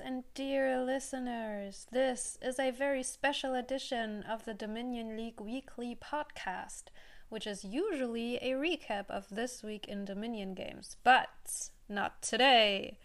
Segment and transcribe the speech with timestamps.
[0.00, 1.86] and dear listeners.
[1.90, 6.84] This is a very special edition of the Dominion League Weekly podcast,
[7.28, 12.98] which is usually a recap of this week in Dominion games, but not today.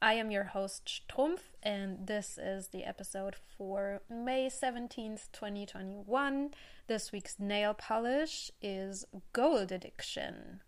[0.00, 6.50] I am your host, Strumpf, and this is the episode for May 17th, 2021.
[6.86, 10.60] This week's nail polish is Gold Addiction.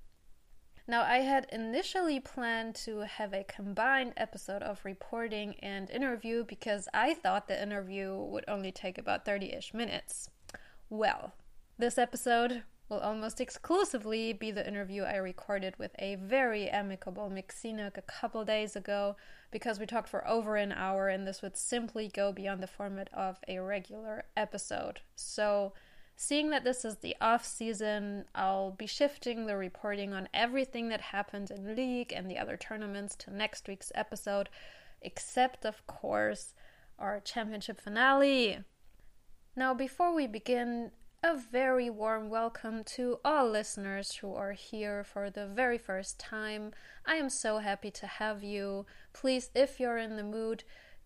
[0.87, 6.89] Now, I had initially planned to have a combined episode of reporting and interview because
[6.93, 10.29] I thought the interview would only take about 30 ish minutes.
[10.91, 11.35] Well,
[11.79, 17.55] this episode will almost exclusively be the interview I recorded with a very amicable Mic
[17.65, 19.17] a couple days ago
[19.51, 23.09] because we talked for over an hour and this would simply go beyond the format
[23.15, 25.01] of a regular episode.
[25.15, 25.73] So,
[26.25, 31.01] Seeing that this is the off season, I'll be shifting the reporting on everything that
[31.01, 34.49] happened in League and the other tournaments to next week's episode,
[35.01, 36.55] except, of course,
[36.97, 38.61] our championship finale.
[39.57, 40.93] Now, before we begin,
[41.25, 46.71] a very warm welcome to all listeners who are here for the very first time.
[47.05, 48.87] I am so happy to have you.
[49.13, 50.63] Please, if you're in the mood,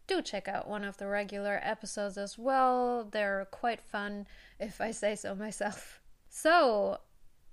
[0.06, 3.08] do check out one of the regular episodes as well.
[3.10, 4.26] They're quite fun,
[4.58, 6.00] if I say so myself.
[6.28, 6.98] So,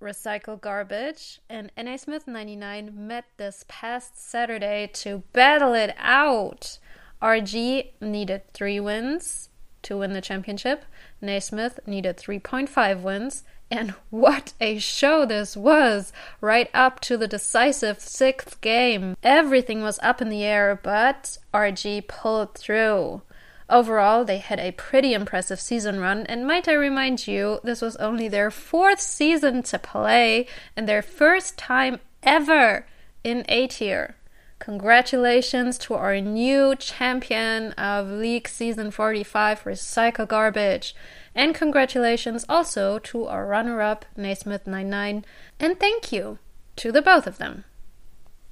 [0.01, 6.79] Recycle Garbage and Naismith99 met this past Saturday to battle it out.
[7.21, 9.49] RG needed three wins
[9.83, 10.83] to win the championship.
[11.21, 16.11] Naismith needed 3.5 wins, and what a show this was!
[16.41, 19.15] Right up to the decisive sixth game.
[19.23, 23.21] Everything was up in the air, but RG pulled through.
[23.69, 27.95] Overall, they had a pretty impressive season run, and might I remind you, this was
[27.97, 32.85] only their fourth season to play and their first time ever
[33.23, 34.15] in A tier.
[34.59, 40.95] Congratulations to our new champion of League Season 45, Recycle Garbage.
[41.35, 45.23] And congratulations also to our runner up, Naismith99,
[45.59, 46.37] and thank you
[46.77, 47.65] to the both of them.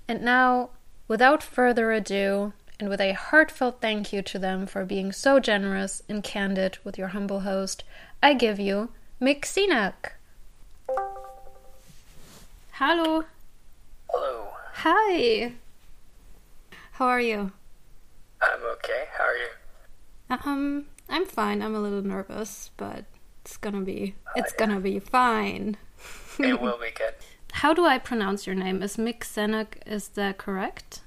[0.07, 0.71] And now,
[1.07, 6.01] without further ado, and with a heartfelt thank you to them for being so generous
[6.09, 7.83] and candid with your humble host,
[8.23, 10.13] I give you Mic Qsenoch.
[12.71, 13.25] Hello.
[14.09, 14.47] Hello.
[14.73, 15.53] Hi.
[16.93, 17.51] How are you?
[18.41, 19.03] I'm okay.
[19.15, 20.37] How are you?
[20.43, 21.61] Um, I'm fine.
[21.61, 23.05] I'm a little nervous, but
[23.45, 25.77] it's gonna be it's gonna be fine.
[26.39, 27.13] it will be good.
[27.51, 28.81] How do I pronounce your name?
[28.81, 29.23] Is Mic
[29.85, 31.01] is that correct?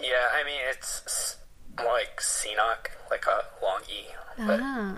[0.00, 1.36] Yeah, I mean it's
[1.78, 4.04] more like Qsenoch, like a long E.
[4.38, 4.96] But, ah.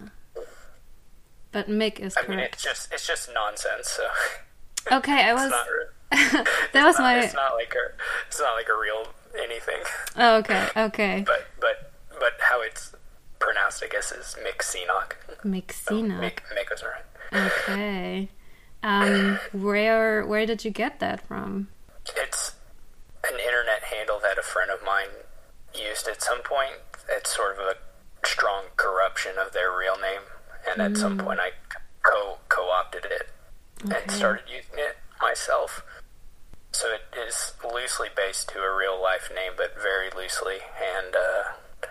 [1.53, 2.31] But Mic is I correct.
[2.31, 3.89] mean it's just it's just nonsense.
[3.89, 4.07] So
[4.97, 5.67] okay, I was not,
[6.73, 7.93] that was not- my It's not like a
[8.29, 9.07] it's not like a real
[9.43, 9.81] anything.
[10.17, 11.25] oh, okay, okay.
[11.27, 12.93] But but but how it's
[13.39, 15.13] pronounced, I guess, is Mic Qsenoch.
[15.45, 17.47] Mic So Mic, Mic was right.
[17.69, 18.29] Okay.
[18.83, 21.69] Um, where where did you get that from?
[22.17, 22.53] It's
[23.25, 25.09] an internet handle that a friend of mine
[25.75, 26.77] used at some point.
[27.09, 27.75] It's sort of a
[28.27, 30.23] strong corruption of their real name,
[30.69, 31.51] and at some point I
[32.03, 33.29] co co opted it
[33.83, 35.83] and started using it myself.
[36.73, 41.89] So it is loosely based to a real life name, but very loosely, and uh,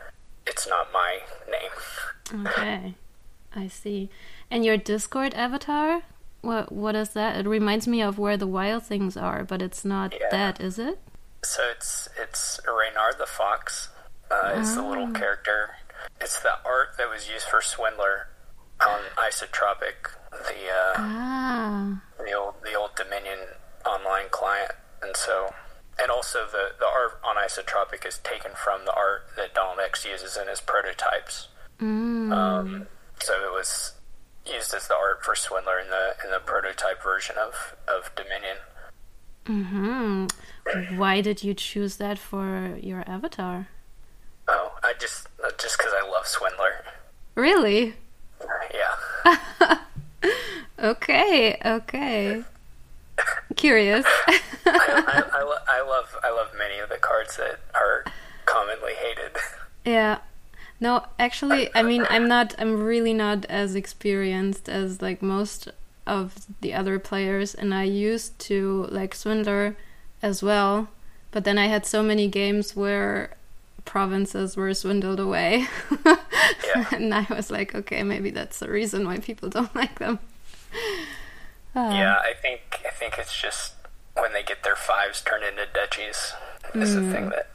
[0.47, 1.19] it's not my
[1.49, 2.45] name.
[2.47, 2.95] Okay,
[3.55, 4.09] I see.
[4.49, 6.03] And your Discord avatar?
[6.41, 7.35] What what is that?
[7.37, 10.29] It reminds me of where the wild things are, but it's not Yeah.
[10.31, 10.99] that, is it?
[11.43, 13.89] So it's it's Reynard the Fox.
[14.31, 15.71] Uh, is the little character.
[16.21, 18.27] It's the art that was used for Swindler
[18.79, 23.39] on Isotropic, the uh, Ah, the old the old Dominion
[23.85, 25.49] online client, and so
[25.99, 30.05] and also the the art on Isotropic is taken from the art that Donald X
[30.05, 31.47] uses in his prototypes.
[31.79, 32.31] mm.
[32.31, 32.87] Um,
[33.19, 33.93] so it was
[34.45, 38.57] used as the art for Swindler in the in the prototype version of of Dominion.
[39.49, 40.27] Hmm
[40.97, 43.67] Why did you choose that for your avatar?
[44.47, 46.85] Oh, I just uh, just because I love Swindler.
[47.35, 47.95] Really?
[48.73, 49.77] Yeah.
[50.81, 52.41] Okay, okay.
[53.57, 54.05] Curious.
[54.27, 58.05] I, I, I, lo- I love I love many of the cards that are
[58.45, 59.35] commonly hated.
[59.83, 60.19] Yeah.
[60.79, 65.67] No, actually, I mean, I'm not, I'm really not as experienced as like most
[66.09, 69.75] of the other players, and I used to like Swindler
[70.21, 70.89] as well,
[71.31, 73.35] but then I had so many games where
[73.85, 75.67] provinces were swindled away.
[76.05, 76.85] Yeah.
[76.91, 80.19] and I was like, okay, maybe that's the reason why people don't like them.
[81.75, 81.97] Ah.
[81.97, 83.73] Yeah, I think I think it's just
[84.17, 86.33] when they get their fives turned into duchies
[86.75, 87.47] is the thing that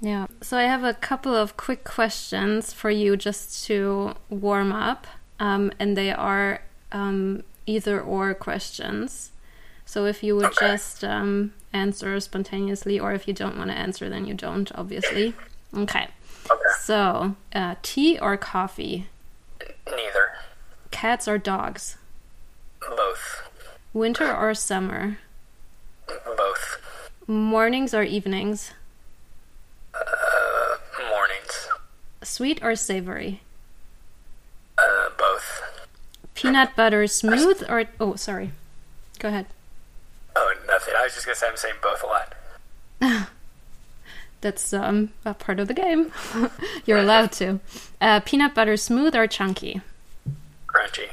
[0.00, 0.26] Yeah.
[0.40, 5.06] so I have a couple of quick questions for you just to warm up,
[5.40, 9.30] um, and they are um, either or questions.
[9.84, 10.66] So if you would Okay.
[10.68, 15.34] just um, answer spontaneously, or if you don't want to answer, then you don't, obviously.
[15.76, 16.08] Okay.
[16.50, 16.62] Okay.
[16.80, 19.06] So, uh, tea or coffee?
[19.86, 20.32] Neither.
[20.90, 21.96] Cats or dogs?
[22.80, 23.42] Both.
[23.92, 25.18] Winter or summer?
[26.06, 26.78] Both.
[27.26, 28.72] Mornings or evenings?
[29.94, 30.76] Uh,
[31.10, 31.68] mornings.
[32.22, 33.42] Sweet or savory?
[36.34, 38.52] Peanut butter smooth or oh sorry.
[39.18, 39.46] Go ahead.
[40.34, 40.94] Oh, nothing.
[40.96, 42.34] I was just gonna say I'm saying both a lot.
[44.40, 46.10] That's um a part of the game.
[46.86, 47.60] You're allowed to.
[48.00, 49.80] Uh, peanut butter smooth or chunky?
[50.66, 51.10] Crunchy.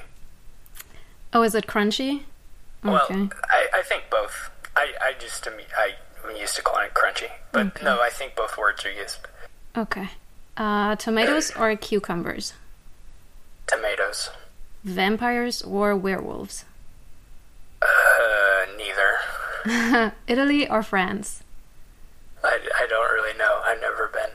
[1.33, 2.23] Oh, is it crunchy?
[2.85, 3.13] Okay.
[3.15, 4.49] Well, I, I think both.
[4.75, 5.91] I, I just am, I,
[6.25, 9.17] I'm used to calling it crunchy, but no, I think both words are used.
[9.77, 10.09] Okay.
[10.55, 12.53] Uh, tomatoes or cucumbers?
[13.67, 14.29] Tomatoes.
[14.89, 16.65] Vampires or werewolves?
[17.81, 20.13] Uh, neither.
[20.27, 21.43] Italy or France?
[22.43, 23.61] I, I don't really know.
[23.65, 24.29] I've never been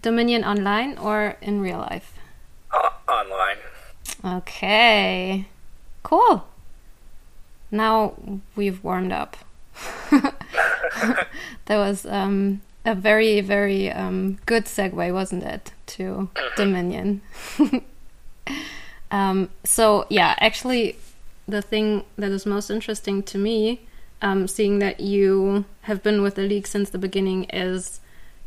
[0.00, 2.14] Dominion online or in real life?
[3.08, 3.56] online.
[4.24, 5.46] Okay.
[6.02, 6.46] Cool.
[7.70, 8.14] Now
[8.56, 9.36] we've warmed up.
[10.10, 11.26] that
[11.68, 17.20] was um, a very, very um, good segue, wasn't it, to Dominion?
[19.10, 20.96] um, so, yeah, actually,
[21.46, 23.80] the thing that is most interesting to me,
[24.20, 28.00] um, seeing that you have been with the league since the beginning, is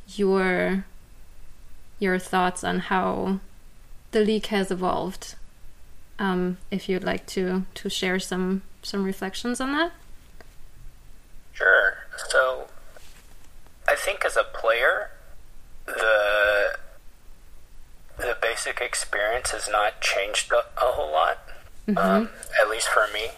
[0.08, 0.86] your
[2.00, 3.40] your thoughts on how
[4.12, 5.36] the league has evolved.
[6.20, 9.92] Um, if you'd like to to share some some reflections on that.
[11.54, 11.98] Sure.
[12.30, 12.68] So,
[13.88, 15.12] I think as a player,
[15.86, 16.78] the
[18.22, 21.40] the basic experience has not changed a, a whole lot.
[21.98, 22.30] Um,
[22.62, 23.32] at least for me,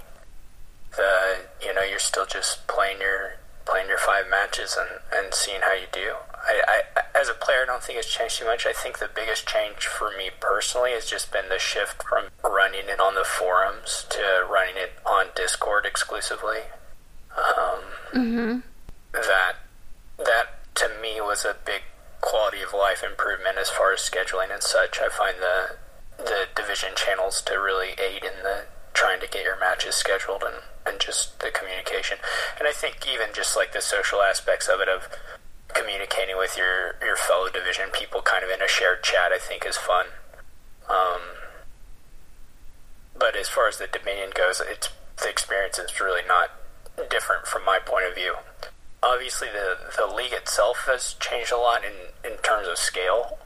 [0.95, 5.61] the you know you're still just playing your playing your five matches and, and seeing
[5.61, 6.13] how you do.
[6.35, 6.61] I,
[6.95, 8.65] I as a player, I don't think it's changed too much.
[8.65, 12.87] I think the biggest change for me personally has just been the shift from running
[12.89, 16.59] it on the forums to running it on Discord exclusively.
[17.35, 17.79] Um,
[19.13, 19.53] That
[20.17, 21.81] that to me was a big
[22.23, 24.99] quality of life improvement as far as scheduling and such.
[25.03, 25.75] I find the
[26.17, 30.63] the division channels to really aid in the trying to get your matches scheduled and,
[30.85, 32.17] and just the communication.
[32.57, 35.09] And I think even just like the social aspects of it of
[35.73, 39.65] communicating with your, your fellow division people kind of in a shared chat I think
[39.65, 40.05] is fun.
[40.87, 41.21] Um,
[43.17, 44.89] but as far as the Dominion goes, it's
[45.21, 46.51] the experience is really not
[47.09, 48.35] different from my point of view.
[49.03, 51.93] Obviously, the the league itself has changed a lot in
[52.29, 53.37] in terms of scale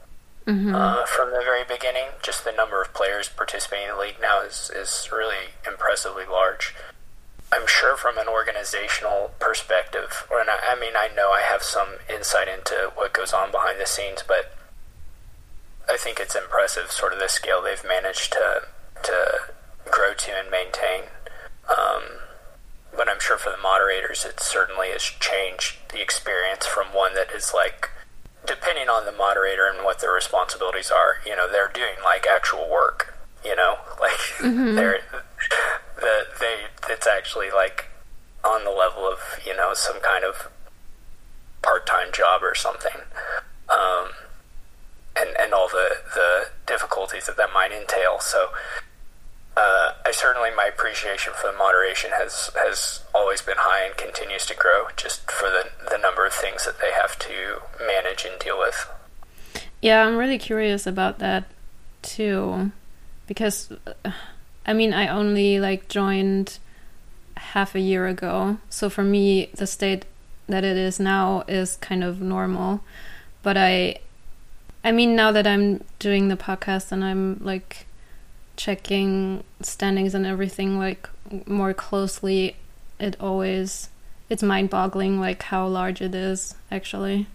[0.74, 2.06] uh, from the very beginning.
[2.22, 6.74] Just the number of players participating in the league now is is really impressively large.
[7.50, 11.62] I'm sure from an organizational perspective, or and I, I mean, I know I have
[11.62, 14.54] some insight into what goes on behind the scenes, but
[15.88, 18.62] I think it's impressive, sort of the scale they've managed to
[19.02, 19.16] to
[19.90, 21.04] grow to and maintain.
[21.68, 22.02] Um,
[22.98, 27.30] but I'm sure for the moderators, it certainly has changed the experience from one that
[27.30, 27.88] is like,
[28.44, 32.68] depending on the moderator and what their responsibilities are, you know, they're doing like actual
[32.68, 33.14] work,
[33.44, 35.00] you know, like they're
[35.96, 37.86] the they it's actually like
[38.44, 40.48] on the level of you know some kind of
[41.62, 43.00] part-time job or something.
[43.68, 44.08] Um,
[45.20, 48.20] and, and all the, the difficulties that that might entail.
[48.20, 48.48] So,
[49.58, 54.46] uh, I certainly my appreciation for the moderation has has always been high and continues
[54.46, 58.38] to grow, just for the the number of things that they have to manage and
[58.38, 58.88] deal with.
[59.82, 61.44] Yeah, I'm really curious about that
[62.02, 62.70] too,
[63.26, 63.72] because
[64.04, 64.12] uh,
[64.64, 66.58] I mean, I only like joined
[67.36, 70.04] half a year ago, so for me, the state
[70.46, 72.80] that it is now is kind of normal.
[73.42, 74.00] But I,
[74.84, 77.87] I mean, now that I'm doing the podcast and I'm like
[78.58, 81.08] checking standings and everything like
[81.46, 82.56] more closely,
[83.00, 83.88] it always
[84.28, 87.26] it's mind-boggling like how large it is actually.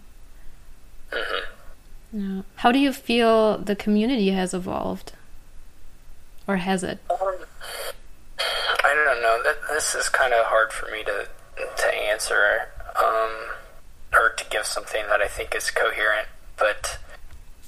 [2.12, 2.42] Yeah.
[2.56, 5.12] How do you feel the community has evolved?
[6.46, 7.00] Or has it?
[7.10, 7.18] Um,
[8.84, 9.42] I don't know.
[9.42, 11.26] That this is kind of hard for me to
[11.56, 13.32] to answer, um,
[14.12, 16.28] or to give something that I think is coherent.
[16.58, 16.98] But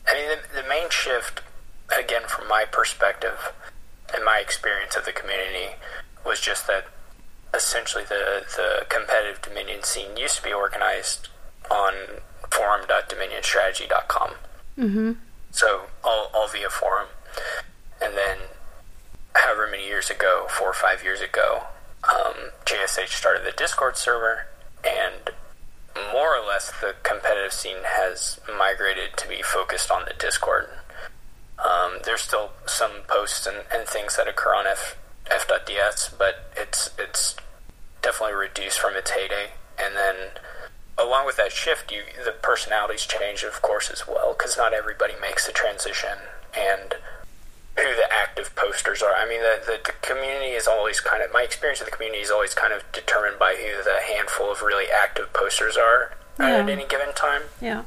[0.07, 1.41] I mean, the, the main shift,
[1.97, 3.52] again, from my perspective
[4.14, 5.76] and my experience of the community,
[6.25, 6.87] was just that
[7.55, 11.28] essentially the the competitive Dominion scene used to be organized
[11.71, 11.95] on
[12.50, 14.31] forum.dominionstrategy.com.
[14.78, 15.12] Mm-hmm.
[15.50, 17.09] So all, all via forum.
[18.02, 18.38] And then,
[19.35, 21.64] however many years ago, four or five years ago,
[22.05, 24.47] um, JSH started the Discord server,
[24.85, 25.31] and
[26.12, 30.69] more or less the competitive scene has migrated to be focused on the Discord.
[31.65, 34.97] Um, there's still some posts and, and things that occur on F,
[35.31, 37.37] f.ds, but it's it's
[38.03, 39.51] definitely reduced from its heyday.
[39.79, 40.15] And then
[40.99, 45.15] along with that shift, you the personalities change, of course, as well, because not everybody
[45.21, 46.19] makes the transition,
[46.57, 46.95] and
[47.77, 49.13] who the active posters are.
[49.15, 52.23] I mean, the, the, the community is always kind of my experience with the community
[52.23, 56.57] is always kind of determined by who the handful of really active posters are Yeah.
[56.65, 57.83] at any given time, Yeah.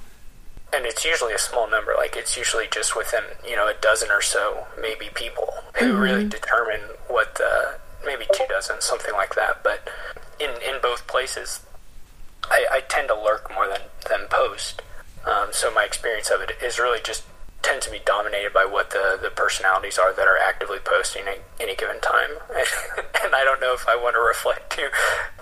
[0.73, 1.93] And it's usually a small number.
[1.97, 5.49] Like it's usually just within you know a dozen or so, maybe people
[5.79, 9.63] who really determine what the maybe two dozen, something like that.
[9.63, 9.87] But
[10.39, 11.61] in in both places,
[12.45, 14.81] I, I tend to lurk more than than post.
[15.25, 17.23] Um, so my experience of it is really just
[17.61, 21.39] tends to be dominated by what the, the personalities are that are actively posting at
[21.59, 22.29] any given time.
[23.23, 24.87] and I don't know if I want to reflect too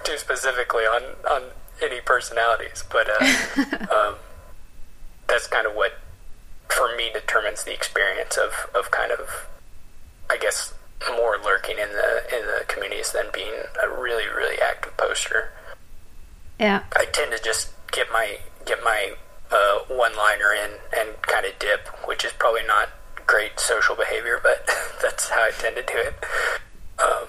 [0.03, 1.43] too specifically on, on
[1.81, 4.15] any personalities, but uh, um,
[5.27, 5.93] that's kind of what
[6.69, 9.48] for me determines the experience of, of kind of
[10.29, 10.74] I guess
[11.10, 15.51] more lurking in the in the communities than being a really really active poster.
[16.60, 16.84] Yeah.
[16.96, 19.13] I tend to just get my get my
[19.51, 22.89] uh, one liner in and kind of dip, which is probably not
[23.25, 24.67] great social behavior, but
[25.01, 26.15] that's how I tend to do it.
[27.00, 27.27] Um,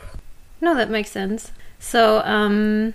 [0.60, 1.52] No, that makes sense.
[1.78, 2.94] So, um,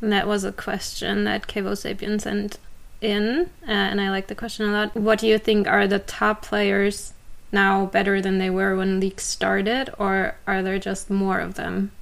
[0.00, 2.58] that was a question that Kevo Sapien sent
[3.00, 4.96] in, uh, and I like the question a lot.
[4.96, 7.12] What do you think are the top players
[7.52, 11.92] now better than they were when League started, or are there just more of them?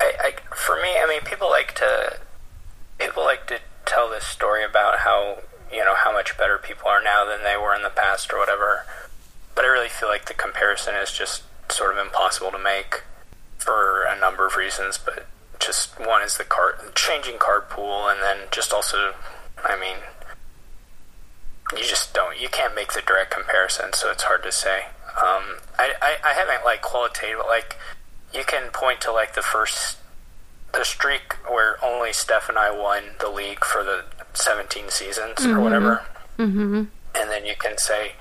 [0.00, 2.18] I, I, for me, I mean, people like to
[2.98, 5.38] people like to tell this story about how
[5.72, 8.38] you know how much better people are now than they were in the past or
[8.38, 8.84] whatever.
[9.54, 13.02] But I really feel like the comparison is just sort of impossible to make
[13.58, 14.98] for a number of reasons.
[14.98, 15.26] But
[15.60, 19.14] just one is the card changing card pool, and then just also,
[19.64, 19.96] I mean,
[21.76, 24.86] you just don't you can't make the direct comparison, so it's hard to say.
[25.20, 27.76] Um, I, I I haven't like qualitative like
[28.34, 29.98] you can point to like the first
[30.72, 35.58] the streak where only Steph and I won the league for the 17 seasons or
[35.60, 36.04] whatever,
[36.38, 36.84] Mm-hmm.
[37.14, 38.12] and then you can say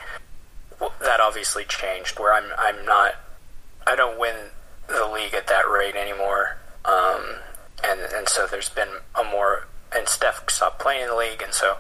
[0.80, 2.20] well, that obviously changed.
[2.20, 3.16] Where I'm I'm not
[3.86, 4.36] I don't win
[4.88, 7.36] the league at that rate anymore, um,
[7.84, 9.68] and and so there's been a more
[9.98, 11.78] and Steph stopped playing in the league, and so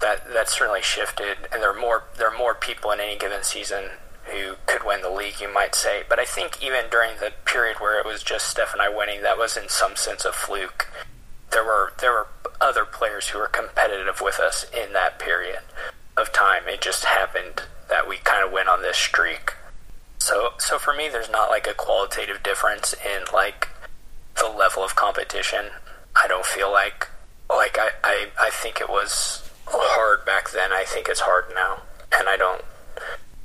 [0.00, 1.38] that that certainly shifted.
[1.52, 3.90] And there are more there are more people in any given season
[4.24, 6.02] who could win the league, you might say.
[6.08, 9.22] But I think even during the period where it was just Steph and I winning,
[9.22, 10.88] that was in some sense a fluke.
[11.50, 12.28] There were there were
[12.60, 15.60] other players who were competitive with us in that period
[16.16, 16.62] of time.
[16.66, 19.54] It just happened that we kind of went on this streak.
[20.18, 23.68] So so for me, there's not like a qualitative difference in like
[24.36, 25.66] the level of competition.
[26.14, 27.08] I don't feel like
[27.48, 30.72] like I, I, I think it was hard back then.
[30.72, 31.82] I think it's hard now,
[32.16, 32.62] and I don't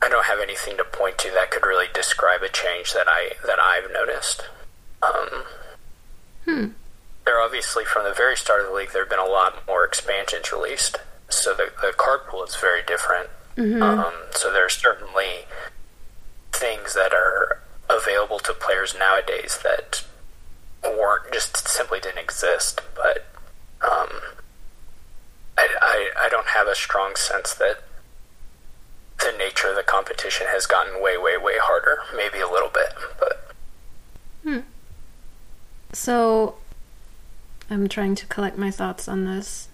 [0.02, 3.32] I don't have anything to point to that could really describe a change that I
[3.46, 4.44] that I've noticed.
[5.04, 5.44] Um,
[7.26, 9.86] There obviously from the very start of the league, there have been a lot more
[9.86, 10.98] expansions released,
[11.30, 13.30] so the the card pool is very different.
[13.84, 15.46] Um, so there are certainly
[16.52, 20.04] things that are available to players nowadays that
[20.84, 22.82] weren't just simply didn't exist.
[22.96, 23.28] But
[23.84, 24.10] um,
[25.58, 27.84] I, I I don't have a strong sense that
[29.20, 32.00] the nature of the competition has gotten way way way harder.
[32.16, 33.42] Maybe a little bit, but
[34.44, 34.60] Hmm.
[35.94, 36.56] So,
[37.70, 39.68] I'm trying to collect my thoughts on this.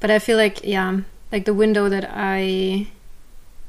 [0.00, 1.00] But I feel like, yeah,
[1.32, 2.88] like the window that I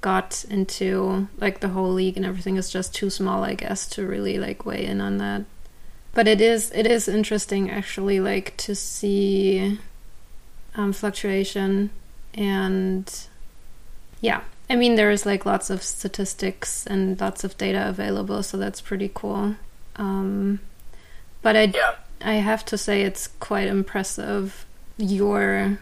[0.01, 4.05] got into, like the whole league and everything, is just too small, I guess, to
[4.05, 5.43] really like weigh in on that.
[6.17, 9.77] But it is, it is interesting actually, like to see
[10.73, 11.91] um, fluctuation
[12.33, 13.27] and
[14.19, 14.41] yeah.
[14.67, 18.81] I mean, there is like lots of statistics and lots of data available, so that's
[18.81, 19.57] pretty cool.
[19.95, 20.59] Um,
[21.43, 21.93] but I, yeah.
[22.19, 24.65] I have to say it's quite impressive.
[24.97, 25.77] Your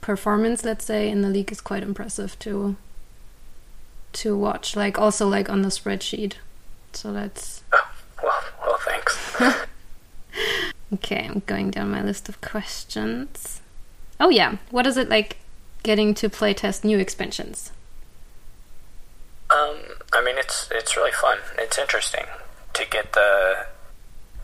[0.00, 2.74] performance, let's say, in the league is quite impressive to
[4.14, 4.74] to watch.
[4.74, 6.32] Like also like on the spreadsheet.
[6.92, 7.90] So that's Oh,
[8.24, 9.31] well, well, thanks.
[10.94, 11.28] okay.
[11.28, 13.60] I'm going down my list of questions.
[14.20, 15.38] Oh yeah, what is it like
[15.82, 17.72] getting to playtest new expansions?
[19.50, 19.76] Um,
[20.12, 21.38] I mean, it's it's really fun.
[21.58, 22.24] It's interesting
[22.74, 23.66] to get the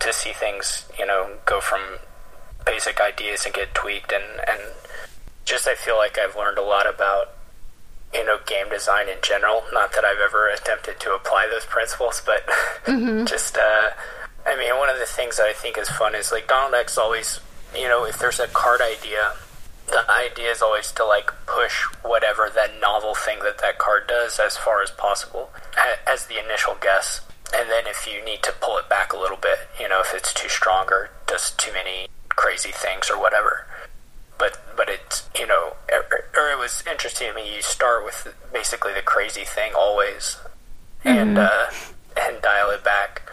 [0.01, 1.81] to see things, you know, go from
[2.67, 4.61] basic ideas and get tweaked and and
[5.45, 7.31] just I feel like I've learned a lot about
[8.13, 9.63] you know game design in general.
[9.73, 12.47] Not that I've ever attempted to apply those principles, but
[12.85, 13.25] mm-hmm.
[13.27, 13.91] just uh,
[14.49, 16.97] I mean, one of the things that I think is fun is like Donald X
[16.97, 17.41] always,
[17.77, 19.35] you know, if there's a card idea,
[19.89, 24.41] the idea is always to like push whatever that novel thing that that card does
[24.41, 25.51] as far as possible
[26.07, 27.21] as the initial guess.
[27.55, 30.15] And then if you need to pull it back a little bit, you know, if
[30.15, 33.67] it's too strong or does too many crazy things or whatever.
[34.39, 37.55] But but it's you know, or, or it was interesting to me.
[37.55, 40.39] You start with basically the crazy thing always,
[41.05, 41.09] mm-hmm.
[41.09, 41.67] and uh,
[42.17, 43.28] and dial it back.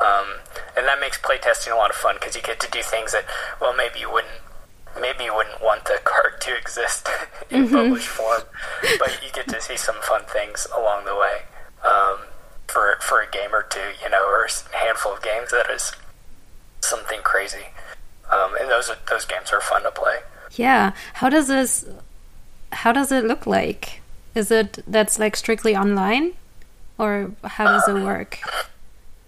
[0.00, 0.40] Um,
[0.76, 3.24] and that makes playtesting a lot of fun because you get to do things that
[3.60, 4.42] well maybe you wouldn't
[5.00, 7.08] maybe you wouldn't want the card to exist
[7.50, 7.74] in mm-hmm.
[7.74, 8.42] published form,
[8.98, 11.42] but you get to see some fun things along the way.
[11.84, 12.18] Um,
[12.66, 15.92] for for a game or two, you know, or a handful of games, that is
[16.80, 17.66] something crazy.
[18.32, 20.18] Um, and those are, those games are fun to play.
[20.52, 20.92] Yeah.
[21.14, 21.86] How does this?
[22.72, 24.00] How does it look like?
[24.34, 26.32] Is it that's like strictly online,
[26.98, 28.40] or how does it work?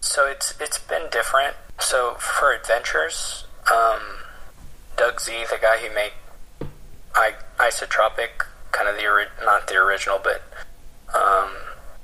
[0.00, 1.56] So it's it's been different.
[1.78, 4.00] So for adventures, um,
[4.96, 6.12] Doug Z, the guy who made
[7.14, 10.42] I, Isotropic, kind of the ori- not the original, but
[11.14, 11.52] um,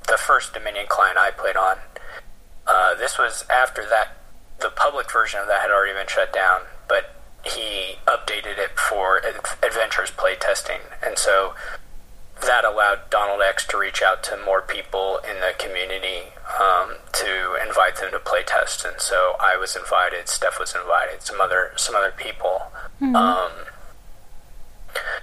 [0.07, 1.77] the first Dominion client I played on.
[2.67, 4.17] Uh, this was after that.
[4.59, 9.21] The public version of that had already been shut down, but he updated it for
[9.61, 11.53] Adventures playtesting, and so
[12.41, 17.57] that allowed Donald X to reach out to more people in the community um, to
[17.65, 20.27] invite them to playtest, and so I was invited.
[20.27, 21.21] Steph was invited.
[21.21, 22.71] Some other some other people.
[23.01, 23.15] Mm-hmm.
[23.15, 23.51] Um,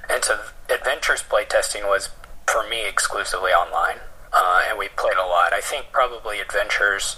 [0.09, 2.11] and so Adventures playtesting was
[2.47, 3.99] for me exclusively online,
[4.33, 5.53] uh, and we played a lot.
[5.53, 7.17] I think probably Adventures,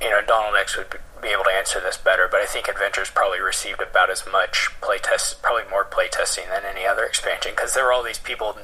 [0.00, 0.88] you know, Donald X would
[1.22, 4.68] be able to answer this better, but I think Adventures probably received about as much
[4.80, 8.56] playtest, probably more playtesting than any other expansion, because there were all these people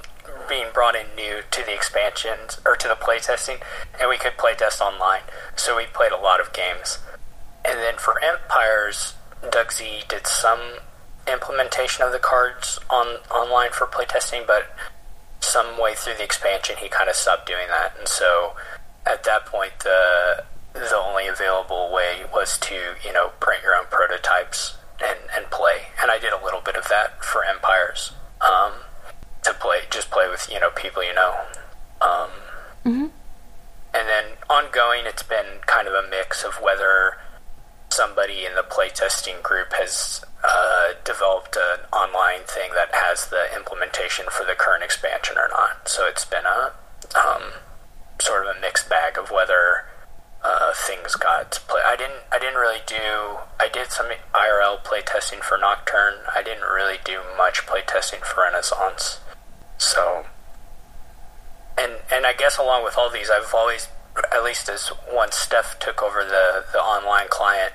[0.49, 3.61] being brought in new to the expansions or to the playtesting,
[4.01, 5.23] and we could playtest online.
[5.57, 6.99] So we played a lot of games.
[7.65, 9.15] And then for Empires,
[9.51, 10.61] Doug Z did some
[11.31, 14.75] implementation of the cards on online for playtesting, but
[15.41, 17.95] some way through the expansion he kind of stopped doing that.
[17.99, 18.55] And so
[19.07, 23.87] at that point, the the only available way was to you know print your own
[23.91, 25.89] prototypes and, and play.
[26.01, 28.13] And I did a little bit of that for Empires.
[28.41, 28.73] Um,
[29.49, 31.35] to play, just play with you know people you know.
[32.01, 32.31] Um,
[32.85, 33.07] mm-hmm.
[33.95, 37.19] And then ongoing, it's been kind of a mix of whether
[37.91, 44.27] somebody in the playtesting group has uh, developed an online thing that has the implementation
[44.31, 45.89] for the current expansion or not.
[45.89, 46.73] So it's been a
[47.19, 47.59] um,
[48.21, 49.89] sort of a mixed bag of whether
[50.45, 51.81] uh, things got play.
[51.85, 52.23] I didn't.
[52.31, 53.43] I didn't really do.
[53.59, 56.23] I did some IRL playtesting for Nocturne.
[56.35, 59.21] I didn't really do much playtesting for Renaissance.
[59.79, 60.27] So,
[61.79, 63.89] and and I guess along with all these, I've always,
[64.33, 67.73] at least as once Steph took over the the online client,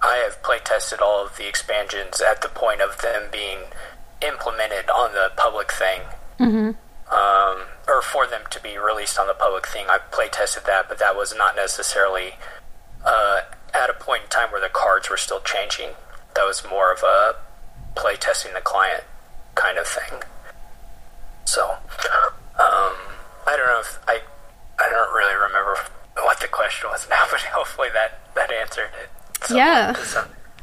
[0.00, 3.58] I have play tested all of the expansions at the point of them being
[4.20, 6.00] implemented on the public thing.
[6.38, 6.70] Mm-hmm.
[7.12, 9.86] Um, or for them to be released on the public thing.
[9.88, 12.36] I play tested that, but that was not necessarily
[13.04, 13.42] uh,
[13.74, 15.90] at a point in time where the cards were still changing.
[16.34, 17.34] That was more of a
[17.94, 19.04] play testing the client
[19.54, 20.20] kind of thing.
[21.44, 22.94] So, um,
[23.46, 24.20] I don't know if I,
[24.78, 25.76] I don't really remember
[26.22, 29.54] what the question was now, but hopefully that that answered it.
[29.54, 29.94] yeah.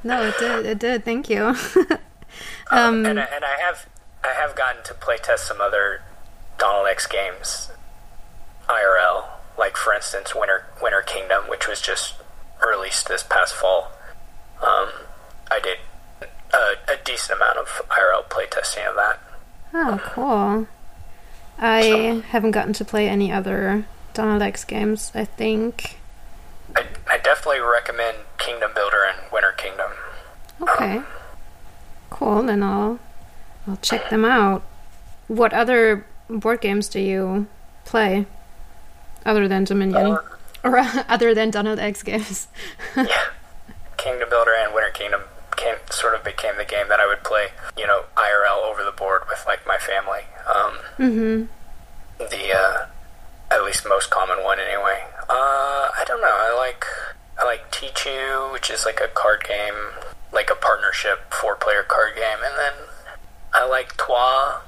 [0.03, 0.65] No, it did.
[0.65, 1.03] It did.
[1.03, 1.43] Thank you.
[1.43, 1.55] um,
[2.71, 3.87] um, and, and I have
[4.23, 6.01] I have gotten to play test some other
[6.57, 7.69] Donald X games
[8.67, 9.25] IRL,
[9.57, 12.15] like for instance Winter Winter Kingdom, which was just
[12.65, 13.91] released this past fall.
[14.61, 14.89] Um,
[15.49, 15.77] I did
[16.53, 19.19] a, a, decent amount of IRL playtesting of that.
[19.73, 20.67] Oh, cool.
[21.57, 25.99] I so, haven't gotten to play any other Donald X games, I think.
[26.75, 29.91] I, I definitely recommend Kingdom Builder and Winter Kingdom.
[30.61, 30.97] Okay.
[30.97, 31.05] Um,
[32.09, 32.99] cool, then I'll
[33.67, 34.63] I'll check them out.
[35.27, 37.47] What other board games do you
[37.85, 38.25] play
[39.25, 40.07] other than Dominion?
[40.07, 40.21] Uh,
[40.63, 40.77] or
[41.09, 42.47] other than Donald X games?
[42.95, 43.25] yeah.
[43.97, 45.21] Kingdom Builder and Winter Kingdom
[45.59, 48.91] came, sort of became the game that I would play, you know, IRL over the
[48.91, 50.23] board with like my family.
[50.47, 51.45] Um, mm-hmm.
[52.17, 52.85] The uh,
[53.51, 55.03] at least most common one anyway.
[55.29, 56.27] Uh, I don't know.
[56.27, 56.85] I like
[57.37, 59.75] I like Tichu, which is like a card game,
[60.31, 62.73] like a partnership four player card game, and then
[63.53, 64.61] I like Twa.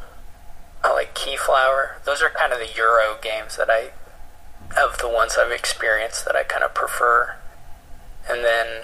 [0.83, 2.03] I like Keyflower.
[2.05, 3.91] Those are kind of the Euro games that I
[4.81, 7.35] of the ones I've experienced that I kind of prefer.
[8.29, 8.83] And then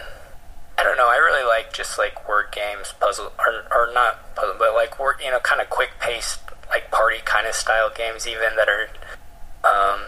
[0.78, 1.08] I don't know.
[1.08, 5.16] I really like just like word games, puzzle, or, or not puzzle, but like word,
[5.24, 8.90] you know, kind of quick paced, like party kind of style games, even that are,
[9.64, 10.02] um,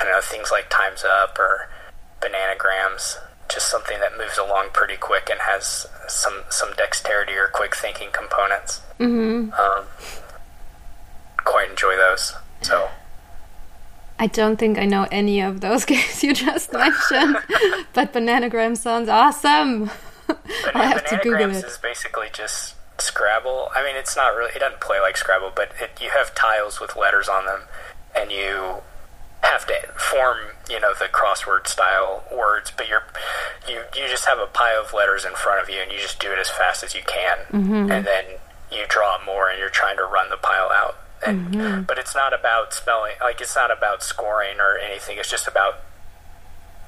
[0.00, 1.68] I don't know, things like Time's Up or
[2.20, 3.18] Bananagrams.
[3.48, 8.08] Just something that moves along pretty quick and has some some dexterity or quick thinking
[8.10, 8.80] components.
[8.98, 9.52] Mm-hmm.
[9.52, 9.84] Um,
[11.36, 12.34] quite enjoy those.
[12.62, 12.88] So.
[14.22, 17.38] I don't think I know any of those games you just mentioned,
[17.92, 19.90] but Bananagram sounds awesome.
[20.72, 21.64] I have to Google it.
[21.64, 23.70] is basically just Scrabble.
[23.74, 24.52] I mean, it's not really.
[24.54, 27.62] It doesn't play like Scrabble, but it, you have tiles with letters on them,
[28.14, 28.76] and you
[29.42, 30.38] have to form,
[30.70, 32.70] you know, the crossword style words.
[32.76, 33.02] But you're
[33.68, 36.20] you you just have a pile of letters in front of you, and you just
[36.20, 37.90] do it as fast as you can, mm-hmm.
[37.90, 38.24] and then
[38.70, 40.94] you draw more, and you're trying to run the pile out.
[41.24, 41.82] And, mm-hmm.
[41.82, 45.18] But it's not about spelling, like, it's not about scoring or anything.
[45.18, 45.80] It's just about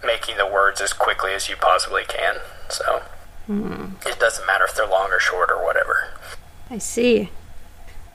[0.04, 2.36] making the words as quickly as you possibly can.
[2.68, 3.02] So
[3.48, 4.06] mm.
[4.06, 6.08] it doesn't matter if they're long or short or whatever.
[6.70, 7.30] I see.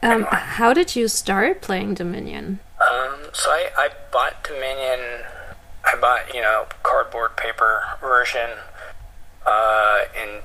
[0.01, 2.60] Um, how did you start playing Dominion?
[2.79, 5.25] Um, so I, I bought Dominion,
[5.84, 8.51] I bought, you know, cardboard paper version
[9.45, 10.41] uh, in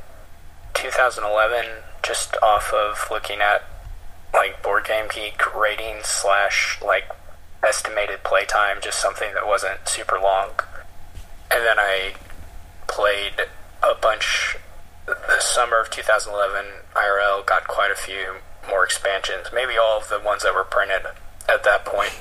[0.75, 1.67] 2011
[2.03, 3.63] just off of looking at
[4.35, 7.09] like Board Game Geek rating slash like
[7.63, 10.51] estimated playtime, just something that wasn't super long.
[11.51, 12.15] And then I
[12.87, 13.47] played
[13.83, 14.57] a bunch
[15.07, 16.65] the summer of 2011.
[16.95, 18.37] IRL got quite a few
[18.69, 21.03] more expansions, maybe all of the ones that were printed
[21.49, 22.13] at that point,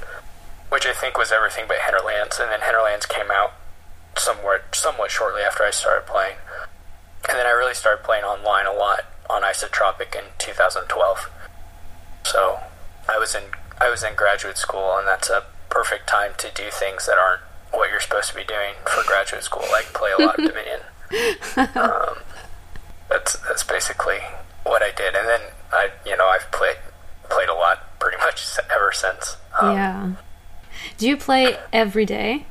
[0.70, 2.40] which I think was everything but Hinterlands.
[2.40, 3.54] And then Hinterlands came out
[4.18, 6.36] somewhat somewhat shortly after I started playing.
[7.28, 11.30] And then I really started playing online a lot on Isotropic in 2012.
[12.24, 12.60] So
[13.10, 13.44] I was in
[13.80, 17.42] I was in graduate school, and that's a perfect time to do things that aren't
[17.72, 20.80] what you're supposed to be doing for graduate school, like play a lot of Dominion.
[21.76, 22.18] um,
[23.10, 24.20] that's that's basically
[24.64, 26.78] what I did, and then I you know I've played
[27.30, 29.38] played a lot pretty much ever since.
[29.60, 30.12] Um, yeah.
[30.98, 32.46] Do you play every day?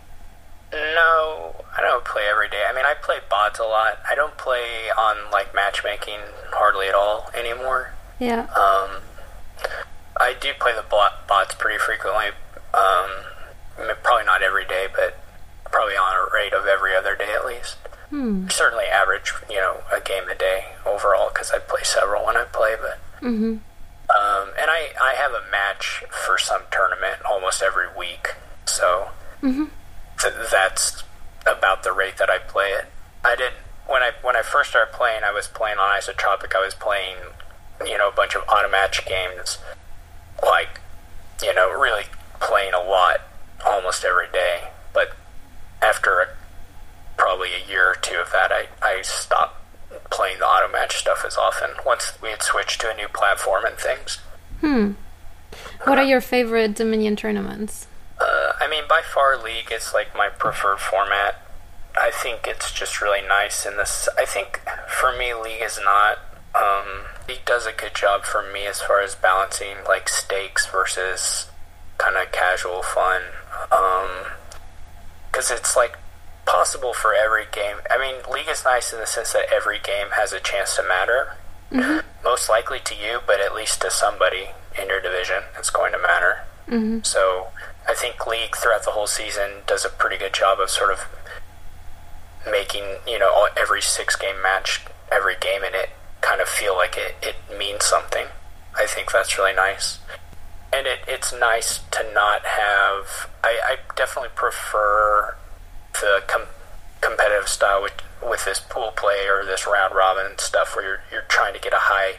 [0.72, 2.62] No, I don't play every day.
[2.68, 3.98] I mean, I play bots a lot.
[4.08, 6.18] I don't play on like matchmaking
[6.50, 7.92] hardly at all anymore.
[8.18, 8.46] Yeah.
[8.54, 9.02] Um,
[10.20, 12.26] I do play the bots pretty frequently.
[12.74, 13.10] Um,
[14.02, 15.18] probably not every day, but
[15.70, 17.76] probably on a rate of every other day at least.
[18.10, 18.46] Hmm.
[18.48, 22.44] Certainly average, you know, a game a day overall because I play several when I
[22.44, 22.76] play.
[22.80, 23.56] But mm-hmm.
[23.56, 28.34] um, and I I have a match for some tournament almost every week,
[28.66, 29.08] so
[29.42, 29.64] mm-hmm.
[30.20, 31.04] th- that's
[31.46, 32.84] about the rate that I play it.
[33.24, 35.22] I didn't when I when I first started playing.
[35.24, 36.54] I was playing on Isotropic.
[36.54, 37.16] I was playing
[37.86, 39.58] you know a bunch of automatch games
[40.42, 40.80] like,
[41.42, 42.04] you know, really
[42.40, 43.20] playing a lot
[43.64, 44.68] almost every day.
[44.92, 45.12] But
[45.80, 46.28] after a,
[47.16, 49.58] probably a year or two of that, I, I stopped
[50.10, 53.64] playing the auto match stuff as often once we had switched to a new platform
[53.64, 54.18] and things.
[54.60, 54.92] Hmm.
[55.84, 57.86] What are your favorite Dominion tournaments?
[58.20, 61.40] Uh, I mean, by far, League is like my preferred format.
[61.94, 64.08] I think it's just really nice in this.
[64.16, 66.18] I think for me, League is not
[66.54, 71.48] um, he does a good job for me as far as balancing like stakes versus
[71.98, 73.22] kind of casual fun.
[75.30, 75.96] Because um, it's like
[76.46, 77.76] possible for every game.
[77.90, 80.82] I mean, League is nice in the sense that every game has a chance to
[80.82, 81.36] matter.
[81.70, 82.06] Mm-hmm.
[82.24, 85.98] Most likely to you, but at least to somebody in your division, it's going to
[85.98, 86.40] matter.
[86.68, 87.00] Mm-hmm.
[87.02, 87.48] So
[87.88, 91.06] I think League throughout the whole season does a pretty good job of sort of
[92.50, 95.90] making you know every six game match, every game in it
[96.22, 98.26] kind of feel like it, it means something.
[98.74, 99.98] I think that's really nice.
[100.72, 103.28] And it, it's nice to not have.
[103.44, 105.36] I, I definitely prefer
[106.00, 106.48] the com-
[107.02, 107.92] competitive style with,
[108.26, 111.74] with this pool play or this round robin stuff where you're, you're trying to get
[111.74, 112.14] a high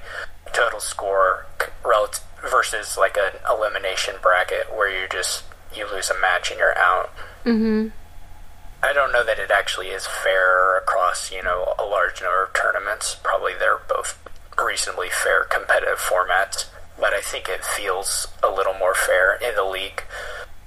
[0.53, 1.47] total score
[1.83, 5.43] relative versus like an elimination bracket where you just
[5.75, 7.09] you lose a match and you're out.
[7.45, 7.87] Mm-hmm.
[8.83, 12.53] I don't know that it actually is fair across, you know, a large number of
[12.53, 13.15] tournaments.
[13.23, 14.19] Probably they're both
[14.61, 16.65] reasonably fair competitive formats,
[16.99, 20.03] but I think it feels a little more fair in the league,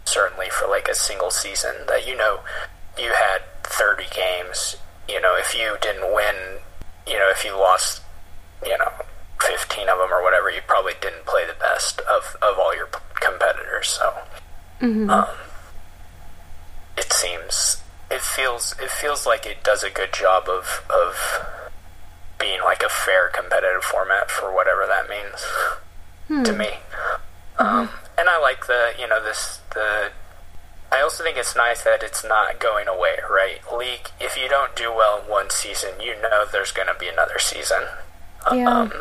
[0.07, 2.41] certainly for like a single season that you know
[2.99, 4.77] you had 30 games,
[5.09, 6.61] you know, if you didn't win,
[7.07, 8.01] you know, if you lost,
[8.65, 8.93] you know,
[9.43, 12.89] 15 of them or whatever, you probably didn't play the best of, of all your
[13.21, 13.89] competitors.
[13.89, 14.15] So,
[14.81, 15.11] mm-hmm.
[15.11, 15.29] um,
[16.97, 21.47] it seems it feels it feels like it does a good job of of
[22.39, 25.45] being like a fair competitive format for whatever that means
[26.29, 26.43] hmm.
[26.43, 26.69] to me.
[27.59, 27.89] Um,
[28.19, 30.11] and I like the you know this the
[30.93, 33.59] I also think it's nice that it's not going away, right?
[33.77, 37.09] League, if you don't do well in one season, you know there's going to be
[37.09, 37.83] another season.
[38.53, 38.83] Yeah.
[38.83, 38.93] Um,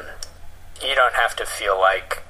[0.82, 2.24] you don't have to feel like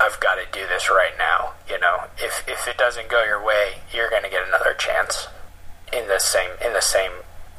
[0.00, 1.52] I've got to do this right now.
[1.68, 5.28] You know, if if it doesn't go your way, you're going to get another chance
[6.18, 7.12] same in the same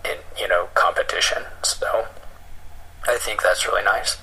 [0.03, 1.43] in you know competition.
[1.63, 2.07] So
[3.07, 4.17] I think that's really nice.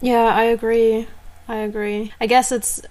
[0.00, 1.08] Yeah, I agree.
[1.48, 2.12] I agree.
[2.20, 2.82] I guess it's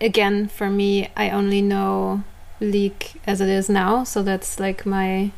[0.00, 1.10] again for me.
[1.16, 2.22] I only know
[2.60, 5.32] League as it is now, so that's like my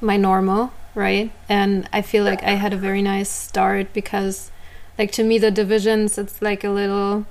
[0.00, 1.30] my normal, right?
[1.48, 4.50] And I feel like I had a very nice start because,
[4.98, 7.26] like to me, the divisions it's like a little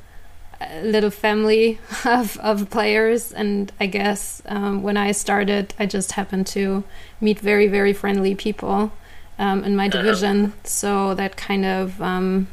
[0.83, 6.47] little family of of players, and I guess um, when I started, I just happened
[6.47, 6.83] to
[7.21, 8.91] meet very very friendly people
[9.39, 12.01] um, in my division, so that kind of.
[12.01, 12.47] Um,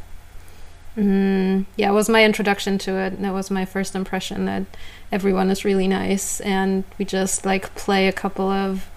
[0.96, 3.22] Mm, yeah, was my introduction to it.
[3.22, 4.64] That was my first impression that
[5.12, 8.90] everyone is really nice, and we just like play a couple of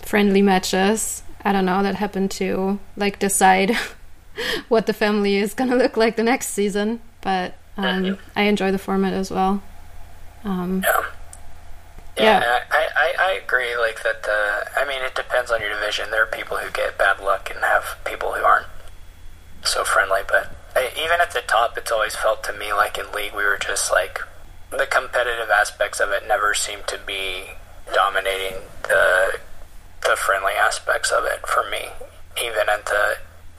[0.00, 1.22] friendly matches.
[1.44, 3.76] I don't know that happened to like decide
[4.68, 8.78] what the family is gonna look like the next season, but um, I enjoy the
[8.78, 9.62] format as well.
[10.44, 11.04] Um, yeah.
[12.18, 12.58] Yeah, yeah.
[12.70, 13.74] I, I, I agree.
[13.76, 14.22] Like that.
[14.22, 16.10] The I mean, it depends on your division.
[16.10, 18.66] There are people who get bad luck and have people who aren't
[19.64, 23.34] so friendly, but even at the top, it's always felt to me like in league
[23.34, 24.20] we were just like
[24.70, 27.44] the competitive aspects of it never seemed to be
[27.94, 29.38] dominating the
[30.02, 31.88] the friendly aspects of it for me.
[32.42, 33.16] Even at the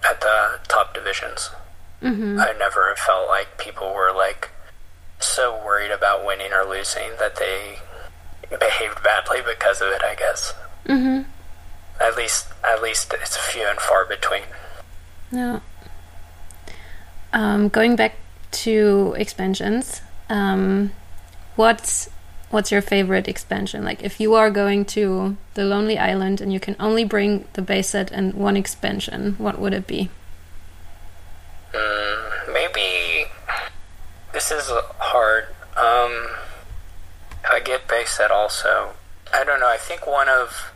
[0.08, 1.50] at the top divisions,
[2.04, 2.40] mm-hmm.
[2.40, 4.52] I never felt like people were like
[5.20, 7.80] so worried about winning or losing that they
[8.50, 10.02] behaved badly because of it.
[10.04, 10.54] I guess.
[10.86, 11.30] Mm-hmm.
[12.02, 14.44] At least, at least it's few and far between.
[15.32, 15.62] No.
[17.32, 18.16] Um, going back
[18.52, 20.92] to expansions, um,
[21.56, 22.10] what's
[22.54, 23.84] what's your favorite expansion?
[23.84, 27.64] Like, if you are going to the Lonely Island and you can only bring the
[27.64, 30.10] base set and one expansion, what would it be?
[31.74, 33.30] Mm, maybe
[34.32, 35.46] this is hard.
[35.76, 36.30] Um,
[37.50, 38.92] I get base set also.
[39.34, 39.70] I don't know.
[39.70, 40.72] I think one of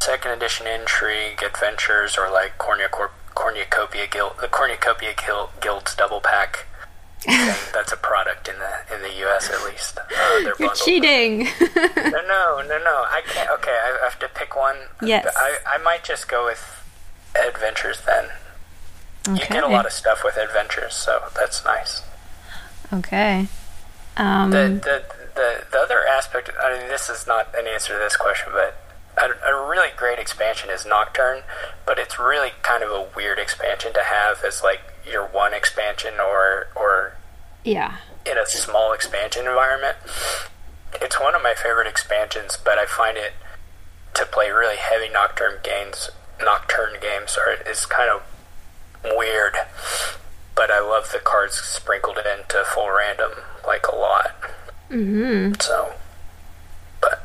[0.00, 6.20] second edition intrigue adventures or like Cornucopia Corp cornucopia guild, the cornucopia guild, guild's double
[6.20, 6.66] pack.
[7.26, 9.50] that's a product in the in the U.S.
[9.50, 9.98] at least.
[9.98, 11.40] Uh, You're cheating.
[11.60, 13.04] no, no, no, no.
[13.10, 13.50] I can't.
[13.58, 14.76] Okay, I have to pick one.
[15.02, 15.26] Yes.
[15.36, 16.82] I I might just go with
[17.38, 18.30] adventures then.
[19.28, 19.40] Okay.
[19.40, 22.02] You get a lot of stuff with adventures, so that's nice.
[22.92, 23.48] Okay.
[24.16, 25.04] Um, the, the
[25.34, 26.50] the the other aspect.
[26.62, 28.76] I mean, this is not an answer to this question, but
[29.16, 31.42] a, a, really great expansion is Nocturne,
[31.86, 34.80] but it's really kind of a weird expansion to have as like
[35.10, 37.16] your one expansion or or
[37.64, 37.96] yeah
[38.30, 39.96] in a small expansion environment.
[41.00, 43.32] It's one of my favorite expansions, but I find it
[44.14, 46.10] to play really heavy Nocturne games.
[46.40, 48.22] Nocturne games are is kind of
[49.04, 49.54] weird,
[50.54, 53.32] but I love the cards sprinkled into full random
[53.66, 54.34] like a lot.
[54.90, 55.60] Mm-hmm.
[55.60, 55.92] So
[57.00, 57.24] but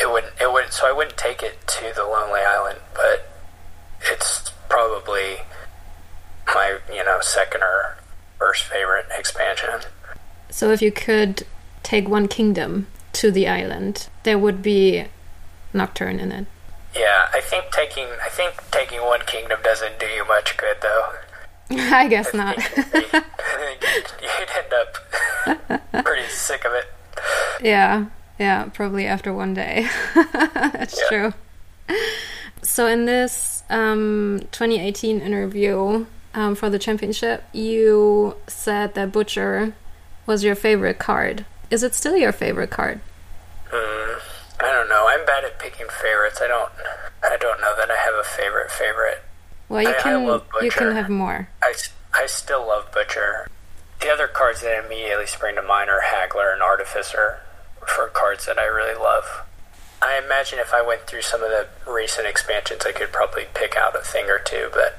[0.00, 0.34] it wouldn't.
[0.40, 0.72] It would.
[0.72, 3.28] So I wouldn't take it to the Lonely Island, but
[4.10, 5.38] it's probably
[6.46, 7.96] my you know second or
[8.38, 9.80] first favorite expansion.
[10.50, 11.46] So if you could
[11.82, 15.06] take one kingdom to the island, there would be
[15.72, 16.46] Nocturne in it.
[16.96, 21.12] Yeah, I think taking I think taking one kingdom doesn't do you much good though.
[21.70, 22.56] I guess I not.
[24.22, 26.86] You'd end up pretty sick of it.
[27.60, 28.06] Yeah.
[28.38, 29.88] Yeah, probably after one day.
[30.14, 31.32] That's yeah.
[31.88, 31.96] true.
[32.62, 39.74] So, in this um, 2018 interview um, for the championship, you said that Butcher
[40.26, 41.44] was your favorite card.
[41.70, 43.00] Is it still your favorite card?
[43.70, 44.13] Mm,
[44.64, 45.04] I don't know.
[45.08, 46.40] I'm bad at picking favorites.
[46.40, 46.72] I don't.
[47.22, 49.22] I don't know that I have a favorite favorite.
[49.68, 50.26] Well, you I, can.
[50.26, 51.48] I you can have more.
[51.62, 51.74] I,
[52.14, 53.48] I still love Butcher.
[54.00, 57.40] The other cards that immediately spring to mind are Haggler and Artificer
[57.86, 59.42] for cards that I really love.
[60.00, 63.76] I imagine if I went through some of the recent expansions, I could probably pick
[63.76, 64.98] out a thing or two, but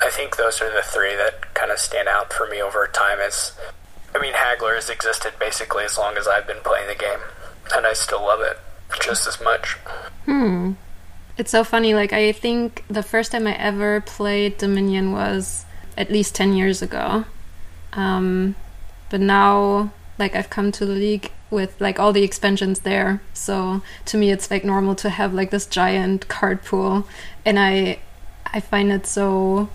[0.00, 3.18] I think those are the three that kind of stand out for me over time.
[3.18, 3.52] As
[4.14, 7.20] I mean, Haggler has existed basically as long as I've been playing the game,
[7.74, 8.58] and I still love it
[9.00, 9.74] just as much.
[10.24, 10.72] Hmm.
[11.38, 11.94] It's so funny.
[11.94, 15.64] Like, I think the first time I ever played Dominion was
[15.96, 17.24] at least 10 years ago.
[17.92, 18.56] Um,
[19.08, 23.20] but now, like, I've come to the league with like all the expansions there.
[23.34, 27.06] So to me, it's like normal to have like this giant card pool,
[27.44, 27.98] and I
[28.46, 29.68] I find it so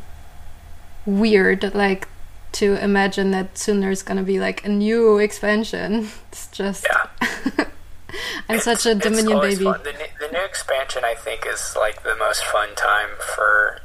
[1.05, 2.07] weird like
[2.53, 6.09] to imagine that soon there's gonna be like a new expansion.
[6.31, 7.65] It's just yeah.
[8.49, 9.63] I'm such a Dominion baby.
[9.63, 13.79] The, the new expansion, I think, is like the most fun time for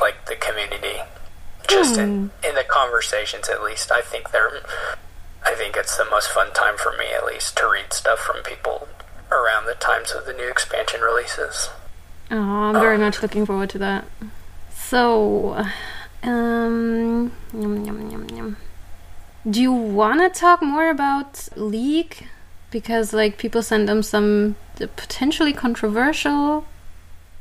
[0.00, 1.00] like the community.
[1.68, 2.46] Just in, Hmm.
[2.46, 4.60] in the conversations, at least, I think they're.
[5.46, 8.42] I think it's the most fun time for me, at least, to read stuff from
[8.42, 8.88] people
[9.30, 11.68] around the times of the new expansion releases.
[12.30, 14.04] Oh, I'm very much looking forward to that.
[14.74, 15.62] So,
[16.22, 18.56] um, yum, yum, yum, yum.
[19.48, 22.26] do you want to talk more about League?
[22.74, 24.56] Because like people send them some
[24.96, 26.66] potentially controversial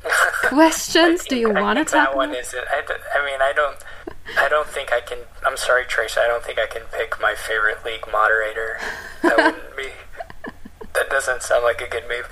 [0.43, 1.26] questions.
[1.26, 2.10] Do you want to talk?
[2.10, 2.54] that one is?
[2.54, 3.76] I, d- I mean, I don't.
[4.38, 5.17] I don't think I can.
[5.43, 6.17] I'm sorry, Trace.
[6.19, 8.78] I don't think I can pick my favorite league moderator.
[9.24, 9.88] That wouldn't be.
[10.93, 12.30] That doesn't sound like a good move.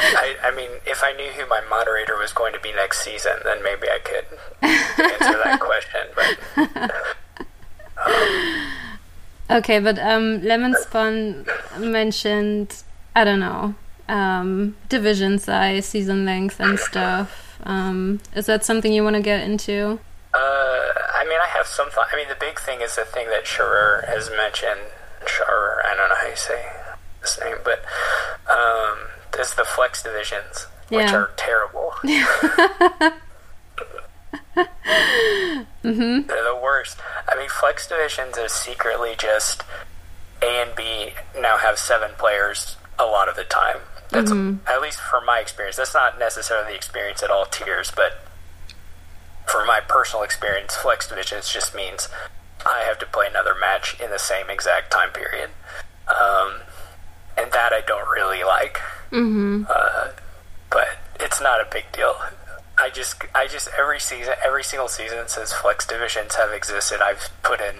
[0.00, 3.34] I, I mean, if I knew who my moderator was going to be next season,
[3.44, 4.26] then maybe I could
[4.60, 6.00] answer that question.
[6.16, 6.90] But
[7.96, 8.72] um,
[9.50, 11.46] Okay, but um, Lemon Spun
[11.78, 12.82] mentioned
[13.16, 13.74] I don't know
[14.08, 17.58] um, division size, season length, and stuff.
[17.64, 19.98] Um, is that something you want to get into?
[20.32, 22.06] uh, I mean, I have some thought.
[22.12, 24.80] I mean, the big thing is the thing that Scherer has mentioned.
[25.26, 26.64] Scherer, I don't know how you say
[27.20, 27.80] his name, but
[28.50, 28.98] um,
[29.32, 31.14] there's the flex divisions, which Yeah.
[31.16, 31.92] are terrible.
[34.56, 36.26] Mm-hmm.
[36.26, 36.98] They're the worst.
[37.28, 39.62] I mean, flex divisions is secretly just
[40.42, 43.78] A and B now have seven players a lot of the time.
[44.10, 45.76] That's at least for my experience.
[45.76, 48.24] That's not necessarily the experience at all tiers, but
[49.46, 52.08] for my personal experience, flex divisions just means
[52.66, 55.50] I have to play another match in the same exact time period,
[56.08, 56.60] um,
[57.38, 58.78] and that I don't really like.
[59.10, 59.64] Mm-hmm.
[59.68, 60.08] Uh,
[60.70, 62.14] but it's not a big deal.
[62.80, 67.30] I just, I just every season, every single season since flex divisions have existed, I've
[67.42, 67.74] put in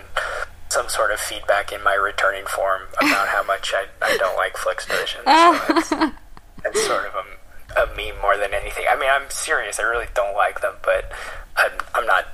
[0.69, 4.57] some sort of feedback in my returning form about how much I, I don't like
[4.57, 5.25] flex divisions.
[5.25, 5.93] So it's,
[6.65, 8.85] it's sort of a, a meme more than anything.
[8.89, 9.81] I mean, I'm serious.
[9.81, 11.11] I really don't like them, but
[11.57, 12.29] I'm, I'm not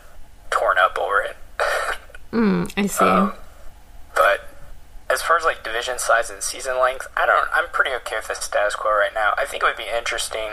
[0.51, 1.37] torn up over it.
[2.33, 3.05] Mm, I see.
[3.05, 3.33] Um,
[4.15, 4.51] but
[5.09, 7.49] as far as like division size and season length, I don't.
[7.55, 9.33] I'm pretty okay with the status quo right now.
[9.39, 10.51] I think it would be interesting.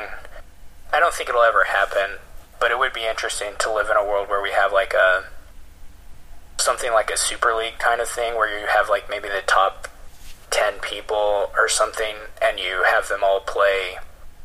[0.93, 2.19] I don't think it'll ever happen,
[2.60, 5.25] but it would be interesting to live in a world where we have like a
[6.58, 9.88] something like a super league kind of thing, where you have like maybe the top
[10.51, 13.97] ten people or something, and you have them all play.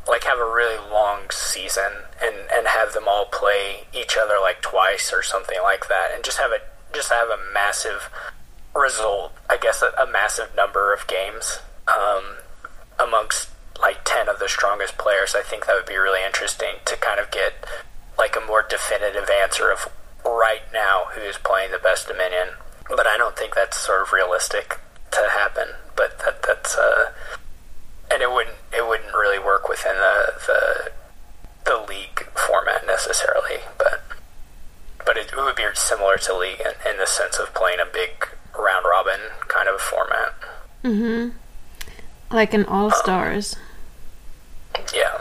[0.09, 1.93] Like have a really long season
[2.25, 6.25] and, and have them all play each other like twice or something like that, and
[6.25, 6.61] just have a
[6.95, 8.09] just have a massive
[8.75, 9.33] result.
[9.51, 11.59] I guess a, a massive number of games
[11.89, 12.37] um,
[12.99, 15.35] amongst like ten of the strongest players.
[15.35, 17.53] I think that would be really interesting to kind of get
[18.19, 19.89] like a more definitive answer of
[20.25, 22.49] right now who is playing the best Dominion.
[22.89, 24.79] But I don't think that's sort of realistic
[25.13, 25.69] to happen.
[25.97, 27.13] But that that's uh,
[28.11, 30.91] and it wouldn't it wouldn't really work within the the
[31.65, 33.59] the league format necessarily.
[33.77, 34.03] But
[35.05, 37.87] but it, it would be similar to league in, in the sense of playing a
[37.87, 38.11] big
[38.59, 40.35] round robin kind of format.
[40.85, 41.37] Mm-hmm.
[42.35, 43.57] Like an All Stars.
[44.95, 45.19] Yeah,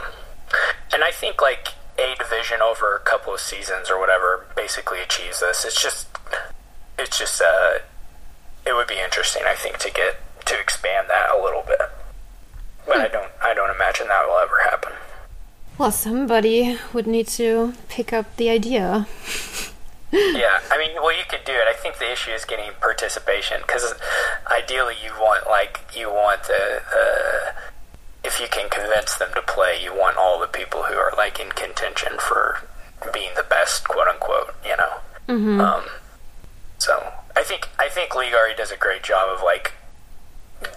[0.93, 5.39] and I think like a division over a couple of seasons or whatever basically achieves
[5.39, 5.65] this.
[5.65, 6.07] It's just,
[6.97, 7.79] it's just, uh,
[8.65, 9.43] it would be interesting.
[9.45, 11.81] I think to get to expand that a little bit,
[12.85, 14.93] but I don't, I don't imagine that will ever happen.
[15.77, 19.07] Well, somebody would need to pick up the idea.
[20.11, 21.67] yeah, I mean, well, you could do it.
[21.67, 23.93] I think the issue is getting participation because
[24.51, 26.81] ideally you want like you want the.
[26.95, 27.46] Uh,
[28.23, 31.39] if you can convince them to play, you want all the people who are like
[31.39, 32.67] in contention for
[33.13, 34.53] being the best, quote unquote.
[34.65, 34.93] You know.
[35.27, 35.61] Mm-hmm.
[35.61, 35.83] Um,
[36.77, 39.73] so I think I think League already does a great job of like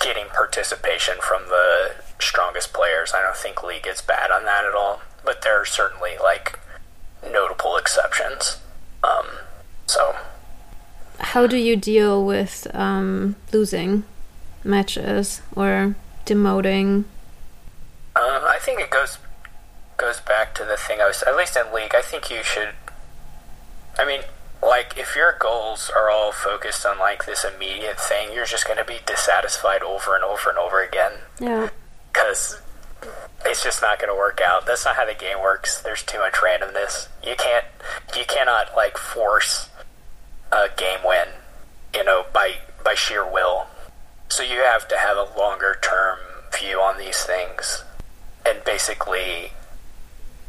[0.00, 3.12] getting participation from the strongest players.
[3.14, 6.58] I don't think League is bad on that at all, but there are certainly like
[7.30, 8.58] notable exceptions.
[9.02, 9.26] Um,
[9.86, 10.14] so
[11.18, 14.04] How do you deal with um, losing
[14.64, 15.94] matches or
[16.26, 17.04] demoting?
[18.16, 19.18] Uh, I think it goes
[19.96, 21.94] goes back to the thing I was at least in league.
[21.94, 22.70] I think you should.
[23.98, 24.22] I mean,
[24.62, 28.78] like if your goals are all focused on like this immediate thing, you're just going
[28.78, 31.68] to be dissatisfied over and over and over again Yeah.
[32.12, 32.60] because
[33.44, 34.66] it's just not going to work out.
[34.66, 35.80] That's not how the game works.
[35.82, 37.08] There's too much randomness.
[37.24, 37.64] You can't
[38.16, 39.68] you cannot like force
[40.52, 41.28] a game win,
[41.94, 42.54] you know, by
[42.84, 43.66] by sheer will.
[44.28, 46.18] So you have to have a longer term
[46.58, 47.84] view on these things.
[48.46, 49.52] And basically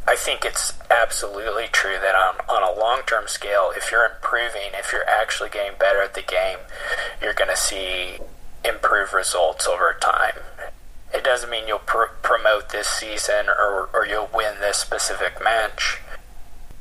[0.07, 4.71] I think it's absolutely true that on, on a long term scale, if you're improving,
[4.73, 6.57] if you're actually getting better at the game,
[7.21, 8.17] you're going to see
[8.65, 10.33] improved results over time.
[11.13, 15.99] it doesn't mean you'll pr- promote this season or, or you'll win this specific match.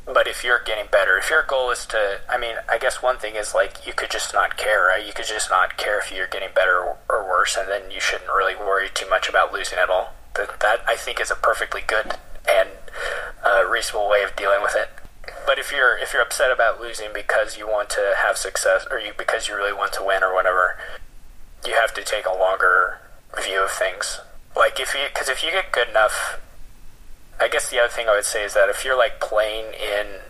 [0.07, 3.19] But if you're getting better, if your goal is to, I mean, I guess one
[3.19, 5.07] thing is like you could just not care, right?
[5.07, 8.31] You could just not care if you're getting better or worse, and then you shouldn't
[8.31, 10.15] really worry too much about losing at all.
[10.35, 12.17] That, I think is a perfectly good
[12.49, 12.69] and
[13.45, 14.89] uh, reasonable way of dealing with it.
[15.47, 18.99] But if you're if you're upset about losing because you want to have success or
[18.99, 20.79] you because you really want to win or whatever,
[21.67, 22.99] you have to take a longer
[23.43, 24.21] view of things.
[24.57, 26.41] Like if you because if you get good enough,
[27.41, 30.21] I guess the other thing I would say is that if you're like playing in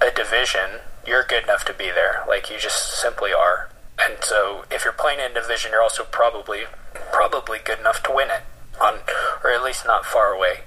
[0.00, 2.24] a division, you're good enough to be there.
[2.28, 3.70] Like you just simply are.
[4.00, 6.64] And so if you're playing in a division, you're also probably
[7.12, 8.42] probably good enough to win it
[8.80, 9.00] on
[9.44, 10.60] or at least not far away.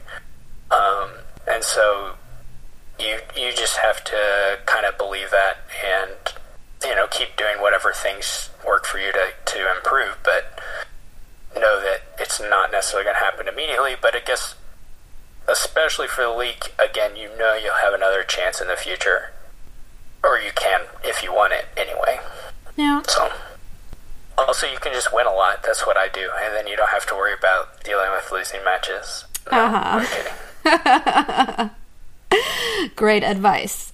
[0.69, 1.11] Um,
[1.47, 2.13] and so
[2.99, 6.33] you you just have to kind of believe that and
[6.83, 10.59] you know keep doing whatever things work for you to to improve, but
[11.55, 13.95] know that it's not necessarily going to happen immediately.
[13.99, 14.55] But I guess
[15.47, 19.31] especially for the league, again, you know you'll have another chance in the future,
[20.23, 22.19] or you can if you want it anyway.
[22.75, 23.01] Yeah.
[23.07, 23.31] So.
[24.47, 25.63] Also, you can just win a lot.
[25.63, 28.63] That's what I do, and then you don't have to worry about dealing with losing
[28.63, 29.25] matches.
[29.51, 30.05] No, Uh-huh.
[30.65, 31.69] I'm
[32.33, 32.91] kidding.
[32.95, 33.93] Great advice.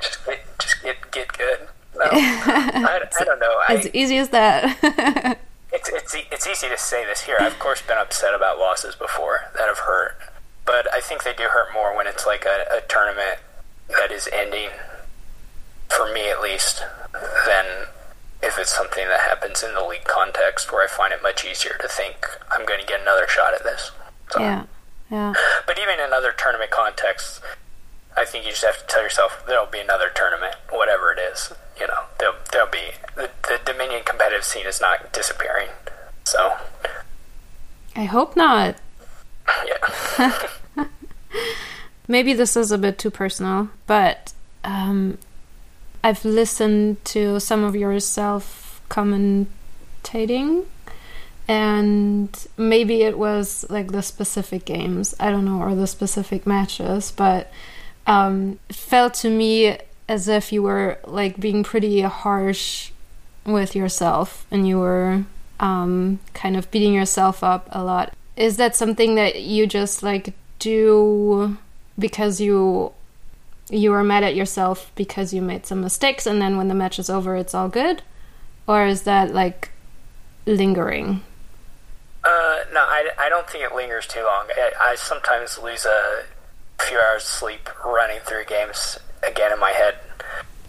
[0.00, 1.58] Just get, just get, get good.
[1.96, 3.60] No, I, I don't know.
[3.68, 5.38] As I, easy as that.
[5.72, 7.36] it's it's it's easy to say this here.
[7.40, 10.16] I've of course been upset about losses before that have hurt,
[10.64, 13.38] but I think they do hurt more when it's like a, a tournament
[13.88, 14.70] that is ending.
[15.88, 16.82] For me, at least,
[17.46, 17.66] than
[18.42, 21.76] if it's something that happens in the league context, where I find it much easier
[21.80, 23.92] to think I'm going to get another shot at this.
[24.30, 24.64] So, yeah.
[25.10, 25.34] Yeah.
[25.66, 27.40] But even in other tournament contexts,
[28.16, 31.52] I think you just have to tell yourself there'll be another tournament, whatever it is.
[31.78, 35.68] You know, there'll, there'll be the, the Dominion competitive scene is not disappearing.
[36.24, 36.54] So,
[37.94, 38.76] I hope not.
[39.66, 40.38] yeah.
[42.08, 44.32] Maybe this is a bit too personal, but
[44.64, 45.18] um,
[46.04, 50.64] I've listened to some of your self commentating,
[51.48, 57.12] and maybe it was like the specific games, I don't know, or the specific matches,
[57.12, 57.52] but
[58.06, 59.78] um, it felt to me
[60.08, 62.90] as if you were like being pretty harsh
[63.44, 65.24] with yourself and you were
[65.60, 68.12] um, kind of beating yourself up a lot.
[68.36, 71.56] Is that something that you just like do
[71.98, 72.92] because you
[73.72, 76.98] you were mad at yourself because you made some mistakes and then when the match
[76.98, 78.02] is over it's all good
[78.66, 79.70] or is that like
[80.46, 81.20] lingering
[82.24, 84.46] Uh, no, I, I don't think it lingers too long.
[84.56, 86.22] I, I sometimes lose a
[86.78, 88.96] few hours of sleep running through games
[89.26, 89.96] again in my head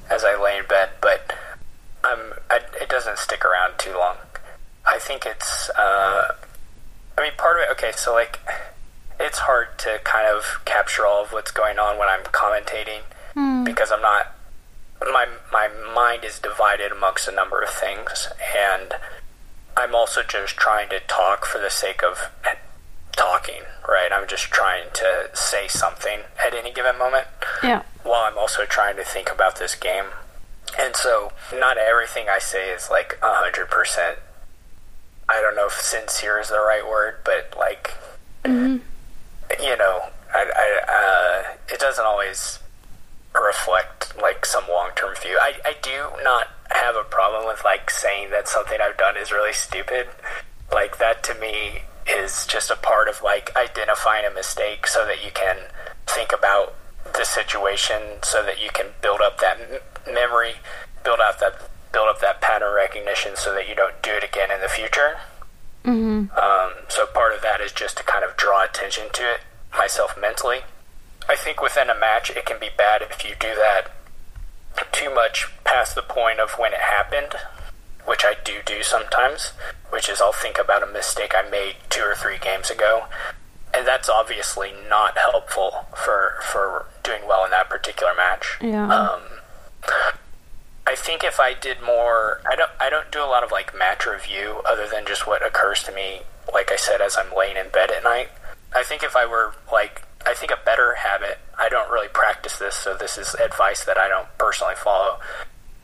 [0.09, 1.31] as I lay in bed, but
[2.03, 4.17] um, I, it doesn't stick around too long.
[4.85, 6.33] I think it's, uh,
[7.17, 8.39] I mean, part of it, okay, so like,
[9.23, 13.01] it's hard to kind of capture all of what's going on when I'm commentating
[13.33, 13.63] hmm.
[13.63, 14.35] because I'm not,
[15.01, 18.93] my, my mind is divided amongst a number of things, and
[19.75, 22.29] I'm also just trying to talk for the sake of
[23.13, 24.11] talking, right?
[24.11, 27.27] I'm just trying to say something at any given moment
[27.63, 30.05] yeah while I'm also trying to think about this game.
[30.79, 34.15] And so, not everything I say is like 100%.
[35.29, 37.93] I don't know if sincere is the right word, but like,
[38.43, 38.77] mm-hmm.
[39.63, 40.03] You know,
[40.33, 42.59] I, I, uh, it doesn't always
[43.33, 45.37] reflect like some long term view.
[45.41, 49.31] I, I do not have a problem with like saying that something I've done is
[49.31, 50.07] really stupid.
[50.71, 55.23] Like that to me is just a part of like identifying a mistake so that
[55.23, 55.57] you can
[56.05, 56.75] think about
[57.15, 60.55] the situation so that you can build up that m- memory,
[61.03, 64.49] build out that build up that pattern recognition so that you don't do it again
[64.51, 65.17] in the future.
[65.85, 66.25] mm-hmm.
[66.37, 69.41] Um, so part of that is just to kind of draw attention to it
[69.77, 70.59] myself mentally.
[71.27, 73.91] I think within a match, it can be bad if you do that
[74.91, 77.33] too much past the point of when it happened,
[78.05, 79.53] which I do do sometimes,
[79.91, 83.05] which is I'll think about a mistake I made two or three games ago,
[83.73, 88.57] and that's obviously not helpful for for doing well in that particular match.
[88.61, 89.21] yeah Um,
[90.85, 93.75] I think if I did more, I don't, I don't do a lot of like
[93.77, 96.21] match review other than just what occurs to me.
[96.53, 98.29] Like I said, as I'm laying in bed at night,
[98.75, 101.39] I think if I were like, I think a better habit.
[101.57, 105.19] I don't really practice this, so this is advice that I don't personally follow.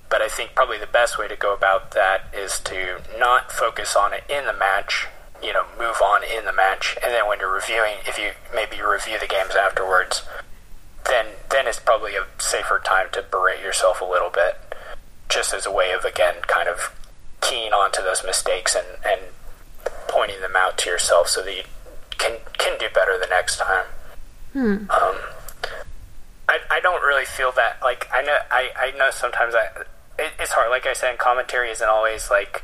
[0.09, 3.95] But I think probably the best way to go about that is to not focus
[3.95, 5.07] on it in the match.
[5.41, 8.81] You know, move on in the match, and then when you're reviewing, if you maybe
[8.81, 10.23] review the games afterwards,
[11.05, 14.57] then then it's probably a safer time to berate yourself a little bit,
[15.29, 16.93] just as a way of again kind of
[17.39, 19.21] keying onto those mistakes and and
[20.09, 21.63] pointing them out to yourself so that you
[22.19, 23.85] can can do better the next time.
[24.53, 24.75] Hmm.
[24.89, 25.15] Um,
[26.47, 29.65] I, I don't really feel that like I know I, I know sometimes I
[30.17, 32.63] it, it's hard like I said commentary isn't always like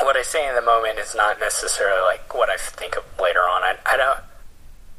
[0.00, 3.40] what I say in the moment is not necessarily like what I think of later
[3.40, 4.18] on I, I don't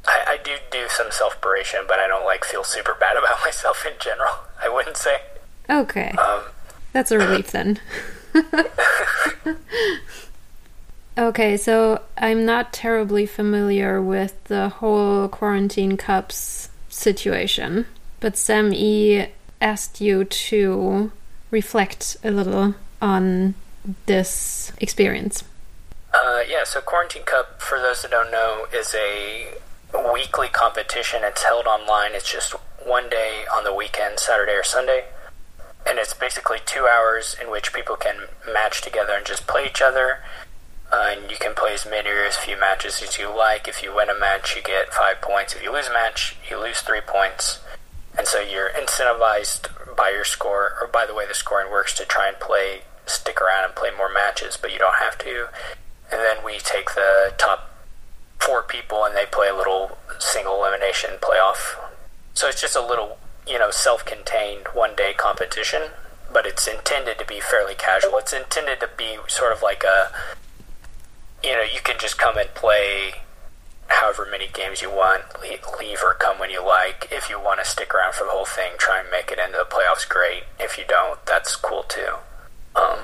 [0.05, 3.85] I, I do do some self-beration but I don't like feel super bad about myself
[3.85, 5.21] in general I wouldn't say
[5.69, 6.09] Okay.
[6.17, 6.41] um,
[6.93, 7.79] That's a relief then.
[11.19, 17.85] okay, so I'm not terribly familiar with the whole quarantine cups situation,
[18.19, 19.27] but Sam E
[19.61, 21.11] asked you to
[21.51, 23.55] reflect a little on
[24.05, 25.43] this experience.
[26.13, 29.53] Uh, yeah, so Quarantine Cup, for those that don't know, is a
[30.11, 31.21] weekly competition.
[31.23, 32.11] It's held online.
[32.13, 32.53] It's just
[32.83, 35.05] one day on the weekend, Saturday or Sunday.
[35.87, 39.81] And it's basically two hours in which people can match together and just play each
[39.81, 40.19] other.
[40.91, 43.67] Uh, and you can play as many or as few matches as you like.
[43.67, 45.53] If you win a match, you get five points.
[45.53, 47.59] If you lose a match, you lose three points.
[48.17, 52.05] And so you're incentivized by your score, or by the way the scoring works, to
[52.05, 55.47] try and play, stick around and play more matches, but you don't have to
[56.11, 57.69] and then we take the top
[58.39, 61.77] four people and they play a little single elimination playoff.
[62.33, 63.17] So it's just a little,
[63.47, 65.91] you know, self-contained one-day competition,
[66.31, 68.17] but it's intended to be fairly casual.
[68.17, 70.11] It's intended to be sort of like a,
[71.43, 73.13] you know, you can just come and play
[73.87, 77.07] however many games you want, leave or come when you like.
[77.11, 79.57] If you want to stick around for the whole thing, try and make it into
[79.57, 80.43] the playoffs, great.
[80.59, 82.15] If you don't, that's cool too.
[82.75, 82.99] Um,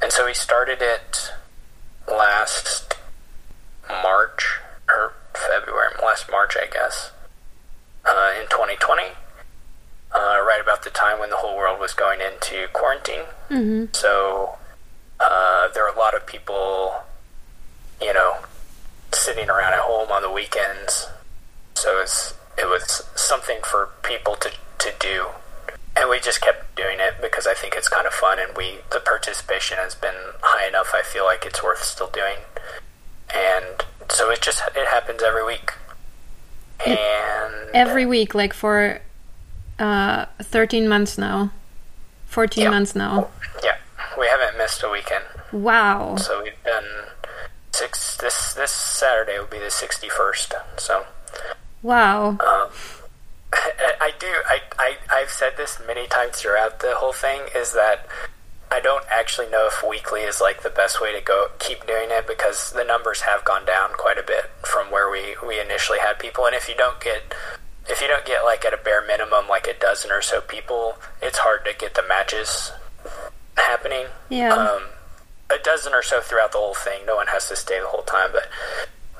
[0.00, 1.32] and so we started it
[2.08, 2.94] last
[3.88, 4.58] March
[4.88, 7.10] or February, last March, I guess,
[8.04, 9.02] uh, in 2020,
[10.14, 13.24] uh, right about the time when the whole world was going into quarantine.
[13.50, 13.86] Mm-hmm.
[13.92, 14.56] So
[15.20, 16.94] uh, there are a lot of people,
[18.00, 18.36] you know,
[19.12, 21.08] sitting around at home on the weekends.
[21.74, 25.26] So it's, it was something for people to, to do
[25.98, 28.80] and we just kept doing it because I think it's kind of fun, and we
[28.92, 30.90] the participation has been high enough.
[30.94, 32.36] I feel like it's worth still doing,
[33.34, 33.64] and
[34.10, 35.72] so it just it happens every week,
[36.86, 39.00] and Every week, like for
[39.78, 41.50] uh, 13 months now.
[42.26, 42.70] 14 Yeah.
[42.70, 43.28] months now.
[44.18, 45.24] We haven't missed a weekend.
[45.52, 46.16] Wow.
[46.16, 46.84] So we've done
[47.72, 48.16] six.
[48.16, 50.54] This this Saturday will be the sixty first.
[50.78, 51.04] So
[51.82, 52.30] Wow.
[52.30, 52.70] um,
[53.52, 54.26] I, I do.
[54.26, 58.06] I, I I've said this many times throughout the whole thing is that
[58.70, 62.08] I don't actually know if weekly is like the best way to go keep doing
[62.10, 65.98] it because the numbers have gone down quite a bit from where we we initially
[66.00, 67.34] had people, and if you don't get
[67.88, 70.96] if you don't get like at a bare minimum like a dozen or so people,
[71.22, 72.72] it's hard to get the matches
[73.56, 74.54] happening Yeah.
[74.54, 74.82] um,
[75.50, 77.06] a dozen or so throughout the whole thing.
[77.06, 78.48] No one has to stay the whole time, but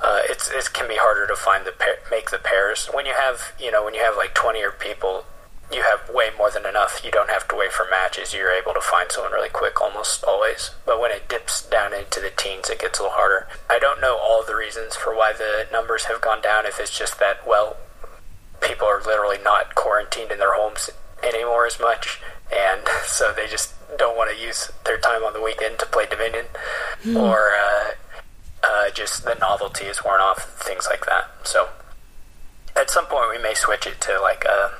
[0.02, 3.14] uh, it's it can be harder to find the pair, make the pairs when you
[3.14, 5.24] have you know when you have like twenty or people.
[5.72, 7.00] You have way more than enough.
[7.04, 8.32] You don't have to wait for matches.
[8.32, 10.70] You're able to find someone really quick almost always.
[10.86, 13.48] But when it dips down into the teens, it gets a little harder.
[13.68, 16.66] I don't know all the reasons for why the numbers have gone down.
[16.66, 17.76] If it's just that, well,
[18.60, 20.88] people are literally not quarantined in their homes
[21.24, 22.20] anymore as much,
[22.54, 26.06] and so they just don't want to use their time on the weekend to play
[26.06, 26.46] Dominion,
[27.16, 27.90] or uh,
[28.64, 31.30] uh, just the novelty is worn off, things like that.
[31.44, 31.68] So
[32.74, 34.72] at some point we may switch it to like a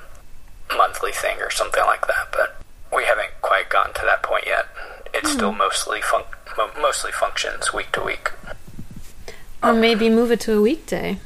[0.77, 2.61] monthly thing or something like that, but
[2.95, 4.67] we haven't quite gotten to that point yet.
[5.15, 6.25] It still mostly fun-
[6.59, 8.33] mo- mostly functions week to week.
[9.63, 11.19] Or maybe move it to a weekday.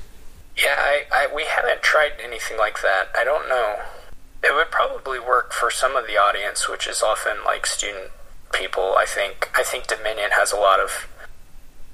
[0.57, 3.09] Yeah, I, I we haven't tried anything like that.
[3.19, 3.77] I don't know.
[4.43, 8.11] It would probably work for some of the audience, which is often like student
[8.53, 8.95] people.
[8.99, 11.07] I think I think Dominion has a lot of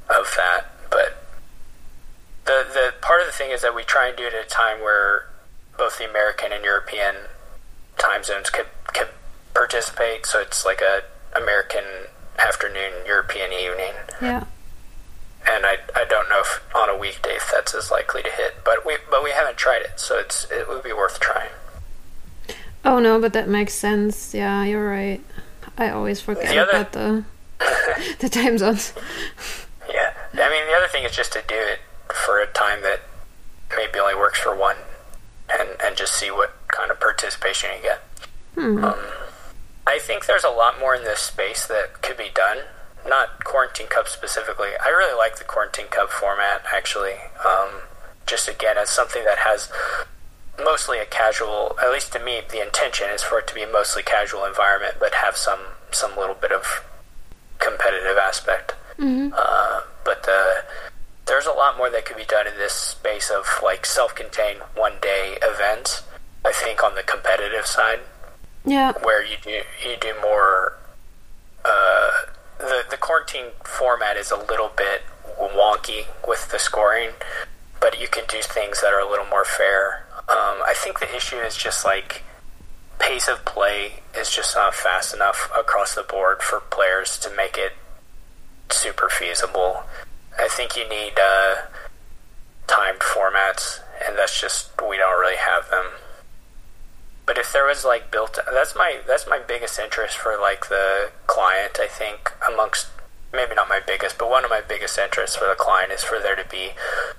[0.09, 1.23] of that, but
[2.45, 4.49] the the part of the thing is that we try and do it at a
[4.49, 5.27] time where
[5.77, 7.15] both the American and European
[7.99, 9.09] time zones could could
[9.53, 10.25] participate.
[10.27, 11.03] So it's like a
[11.37, 11.85] American
[12.39, 13.93] afternoon, European evening
[14.23, 14.45] Yeah.
[15.47, 18.63] and I, I don't know if on a weekday if that's as likely to hit,
[18.65, 21.51] but we but we haven't tried it, so it's it would be worth trying.
[22.87, 24.33] Oh no, but that makes sense.
[24.33, 25.21] Yeah, you're right.
[25.77, 27.25] I always forget The other- about the
[28.21, 28.93] the time zones.
[29.89, 31.79] Yeah, I mean the other thing is just to do it
[32.13, 33.01] for a time that
[33.77, 34.77] maybe only works for one,
[35.49, 38.03] and and just see what kind of participation you get.
[38.57, 38.85] Hmm.
[38.85, 38.99] Um,
[39.87, 42.59] I think there's a lot more in this space that could be done.
[43.07, 44.71] Not Quarantine Cup specifically.
[44.85, 47.15] I really like the Quarantine Cup format, actually.
[47.49, 47.83] Um,
[48.27, 49.71] just again, as something that has
[50.63, 53.67] mostly a casual, at least to me, the intention is for it to be a
[53.67, 55.61] mostly casual environment, but have some
[55.93, 56.83] some little bit of
[57.59, 58.73] competitive aspect.
[58.97, 60.65] hmm Uh, but the
[61.27, 65.39] there's a lot more that could be done in this space of like self-contained one-day
[65.43, 66.03] events.
[66.45, 68.01] I think on the competitive side,
[68.65, 68.93] Yeah.
[69.03, 70.75] where you do you do more.
[71.65, 72.11] Uh,
[72.59, 75.03] the the quarantine format is a little bit
[75.39, 77.11] wonky with the scoring,
[77.81, 80.06] but you can do things that are a little more fair.
[80.29, 82.23] Um, I think the issue is just like
[82.99, 87.57] pace of play is just not fast enough across the board for players to make
[87.57, 87.73] it
[88.71, 89.85] super feasible.
[90.39, 91.63] I think you need uh,
[92.67, 95.87] timed formats, and that's just we don't really have them.
[97.25, 101.11] But if there was like built, that's my that's my biggest interest for like the
[101.27, 101.79] client.
[101.81, 102.89] I think amongst
[103.37, 106.19] maybe not my biggest, but one of my biggest interests for the client is for
[106.19, 106.71] there to be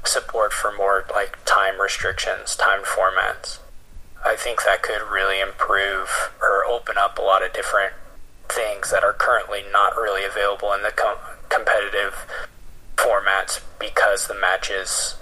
[0.04, 3.60] support for more like time restrictions, timed formats.
[4.26, 7.94] I think that could really improve or open up a lot of different
[8.50, 11.18] things that are currently not really available in the com-
[11.50, 12.26] competitive
[12.96, 15.16] formats because the matches,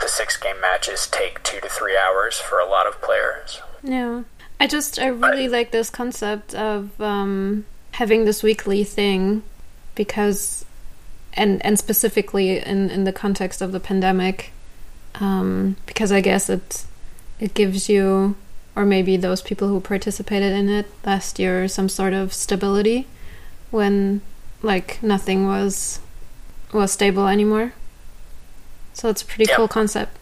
[0.00, 3.60] the six game matches, take two to three hours for a lot of players.
[3.82, 4.22] Yeah.
[4.60, 9.42] I just I really like this concept of um, having this weekly thing
[9.98, 10.64] because
[11.34, 14.52] and and specifically in in the context of the pandemic
[15.20, 16.86] um, because I guess it
[17.38, 18.34] it gives you
[18.74, 23.06] or maybe those people who participated in it last year some sort of stability
[23.70, 24.22] when
[24.62, 26.00] like nothing was
[26.72, 27.72] was stable anymore.
[28.94, 29.56] So it's a pretty Yeah.
[29.56, 30.16] cool concept.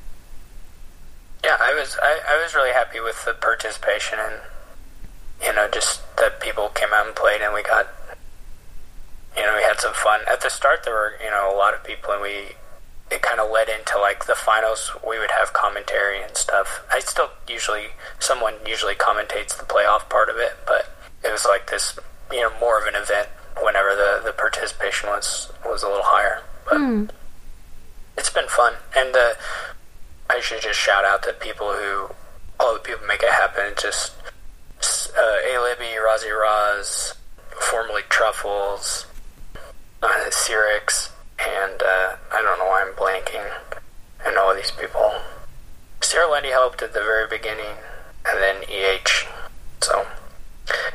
[1.45, 4.35] Yeah, I was I, I was really happy with the participation and
[5.45, 7.87] you know just that people came out and played and we got
[9.37, 10.85] you know we had some fun at the start.
[10.85, 12.55] There were you know a lot of people and we
[13.11, 14.91] it kind of led into like the finals.
[15.07, 16.83] We would have commentary and stuff.
[16.93, 17.87] I still usually
[18.19, 20.91] someone usually commentates the playoff part of it, but
[21.25, 21.99] it was like this
[22.33, 23.29] you know more of an event
[23.63, 26.43] whenever the the participation was was a little higher.
[26.69, 27.05] But Hmm.
[28.19, 29.35] it's been fun and uh,
[30.29, 32.09] I should just shout out to the people who
[32.59, 33.73] all the people make it happen.
[33.81, 34.13] Just
[35.17, 37.15] uh, A Libby, Rozzy Roz,
[37.61, 39.07] formerly Truffles,
[40.03, 43.51] uh, Cyrix, and uh, I don't know why I'm blanking.
[44.27, 45.13] And all these people.
[46.01, 47.77] Sarah Lenny helped at the very beginning,
[48.27, 49.27] and then EH.
[49.83, 50.07] So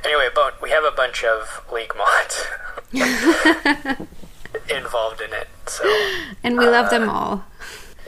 [0.04, 2.46] anyway, but we have a bunch of league mods
[4.70, 5.48] involved in it.
[5.68, 5.84] So
[6.44, 7.46] And we love them all.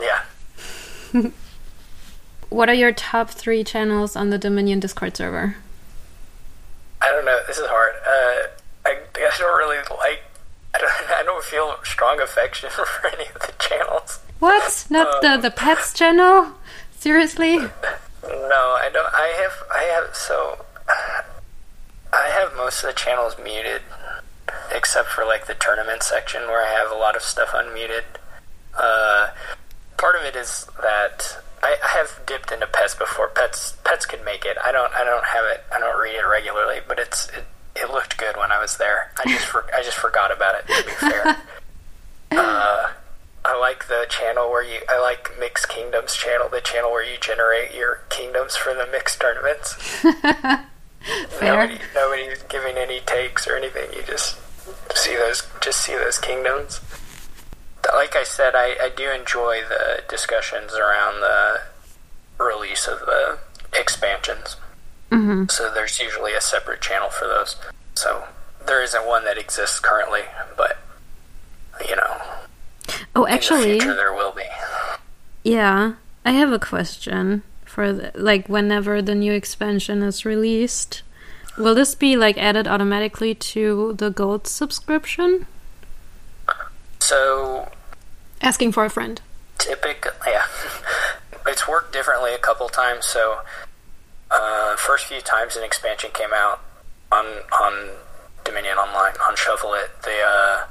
[0.01, 0.23] yeah.
[2.49, 5.55] What are your top three channels on the Dominion Discord server?
[7.01, 7.39] I don't know.
[7.47, 7.93] This is hard.
[8.05, 8.47] Uh,
[8.85, 10.22] I, guess I don't really like.
[10.83, 14.19] I don't, I don't feel strong affection for any of the channels.
[14.39, 14.85] What?
[14.89, 16.51] Not the the pets channel?
[16.99, 17.57] Seriously?
[17.57, 19.13] No, I don't.
[19.13, 19.53] I have.
[19.73, 20.15] I have.
[20.15, 20.65] So,
[22.13, 23.81] I have most of the channels muted,
[24.71, 28.03] except for like the tournament section where I have a lot of stuff unmuted.
[28.77, 29.29] Uh,
[29.97, 33.29] part of it is that I, I have dipped into pets before.
[33.29, 33.77] Pets.
[33.83, 34.57] Pets could make it.
[34.63, 34.93] I don't.
[34.93, 35.63] I don't have it.
[35.73, 37.29] I don't read it regularly, but it's.
[37.29, 37.45] It,
[37.75, 39.11] it looked good when I was there.
[39.17, 39.45] I just.
[39.45, 40.67] For, I just forgot about it.
[40.67, 41.37] To be fair.
[42.35, 42.89] Uh,
[43.45, 44.79] I like the channel where you.
[44.89, 49.21] I like Mixed Kingdoms channel, the channel where you generate your kingdoms for the mixed
[49.21, 49.73] tournaments.
[51.29, 51.41] Fair.
[51.41, 53.91] Nobody, nobody's giving any takes or anything.
[53.93, 54.37] You just
[54.95, 55.43] see those.
[55.61, 56.79] Just see those kingdoms.
[57.93, 61.61] Like I said, I, I do enjoy the discussions around the
[62.41, 63.39] release of the
[63.77, 64.55] expansions.
[65.13, 67.55] Hmm So there's usually a separate channel for those.
[67.95, 68.23] So
[68.65, 70.21] there isn't one that exists currently,
[70.57, 70.77] but
[71.87, 72.21] you know,
[73.15, 74.43] Oh, in the actually, future there will be.
[75.43, 75.93] yeah.
[76.25, 81.01] I have a question for the, like whenever the new expansion is released.
[81.57, 85.45] Will this be like added automatically to the gold subscription?
[86.99, 87.69] So
[88.41, 89.21] Asking for a friend.
[89.57, 90.45] typical yeah
[91.47, 93.39] it's worked differently a couple times so
[94.33, 96.59] uh, first few times an expansion came out
[97.11, 97.25] on
[97.61, 97.89] on
[98.43, 100.65] dominion online on Shuffle iT the uh,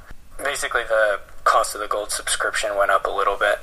[0.45, 3.59] basically the cost of the gold subscription went up a little bit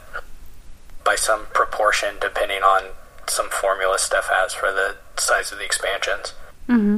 [1.04, 2.84] by some proportion depending on
[3.28, 6.34] some formula stuff has for the size of the expansions
[6.68, 6.98] hmm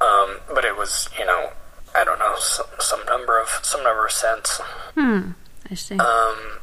[0.00, 1.50] um, but it was you know
[1.94, 4.60] i don't know some, some number of some number of cents
[4.94, 5.30] Hmm.
[5.70, 5.96] I see.
[5.98, 6.58] um,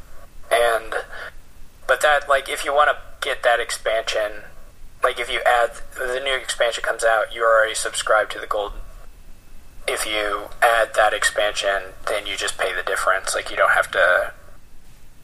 [0.52, 0.94] and
[1.88, 4.44] but that like if you want to get that expansion,
[5.04, 8.74] like if you add the new expansion comes out, you're already subscribed to the gold.
[9.88, 13.34] If you add that expansion, then you just pay the difference.
[13.36, 14.34] Like you don't have to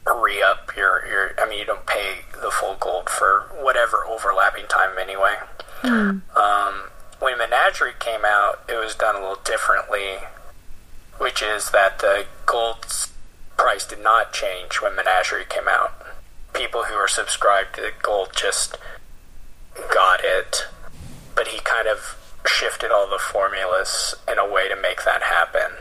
[0.06, 1.32] re up your your.
[1.38, 5.36] I mean, you don't pay the full gold for whatever overlapping time anyway.
[5.82, 6.18] Hmm.
[6.36, 10.18] Um, when Menagerie came out, it was done a little differently,
[11.18, 12.86] which is that the gold
[13.58, 15.92] price did not change when Menagerie came out.
[16.54, 18.78] People who were subscribed to the Gold just
[19.92, 20.66] got it,
[21.34, 22.16] but he kind of
[22.46, 25.72] shifted all the formulas in a way to make that happen.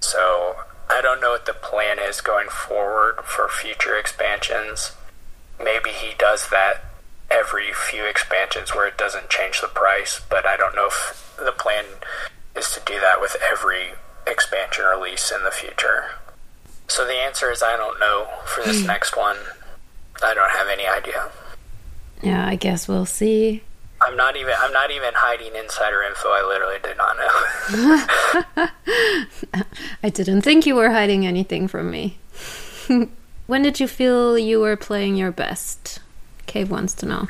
[0.00, 0.56] So
[0.88, 4.92] I don't know what the plan is going forward for future expansions.
[5.62, 6.84] Maybe he does that
[7.30, 11.52] every few expansions where it doesn't change the price, but I don't know if the
[11.52, 11.84] plan
[12.56, 13.90] is to do that with every
[14.26, 16.06] expansion release in the future.
[16.88, 18.88] So the answer is I don't know for this hmm.
[18.88, 19.36] next one.
[20.22, 21.30] I don't have any idea.
[22.22, 23.62] Yeah, I guess we'll see.
[24.02, 26.28] I'm not even I'm not even hiding insider info.
[26.28, 28.68] I literally did not know.
[30.02, 32.18] I didn't think you were hiding anything from me.
[33.46, 36.00] when did you feel you were playing your best?
[36.46, 37.28] Cave wants to know.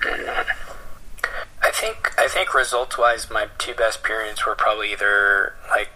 [1.62, 5.90] I think I think results wise, my two best periods were probably either like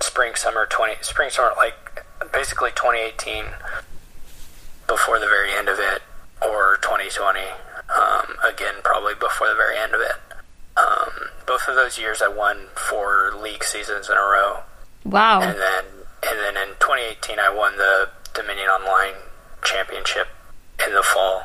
[0.00, 3.46] spring summer twenty spring summer like basically 2018
[4.86, 6.02] before the very end of it,
[6.42, 7.40] or 2020
[7.96, 10.16] um, again probably before the very end of it.
[10.76, 14.60] Um, both of those years, I won four league seasons in a row.
[15.04, 15.40] Wow!
[15.42, 15.84] And then
[16.28, 19.14] and then in 2018, I won the Dominion Online
[19.62, 20.28] Championship
[20.86, 21.44] in the fall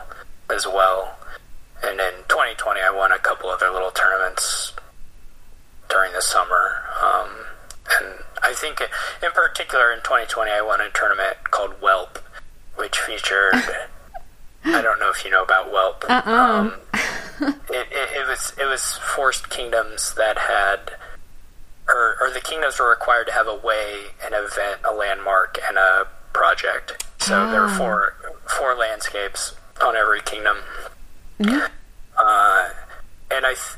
[0.49, 1.17] as well.
[1.83, 4.73] And in 2020, I won a couple other little tournaments
[5.89, 6.83] during the summer.
[7.03, 7.29] Um,
[7.99, 12.19] and I think, in particular, in 2020, I won a tournament called Whelp,
[12.75, 13.55] which featured.
[14.66, 16.05] I don't know if you know about Whelp.
[16.09, 16.32] Uh-uh.
[16.32, 16.74] Um,
[17.70, 20.91] it, it, it, was it was forced kingdoms that had,
[21.88, 25.78] or, or the kingdoms were required to have a way, an event, a landmark, and
[25.78, 27.05] a project.
[27.20, 28.16] So there were four
[28.47, 30.57] four landscapes on every kingdom.
[31.39, 31.66] Mm-hmm.
[32.18, 32.70] Uh,
[33.32, 33.78] and I th-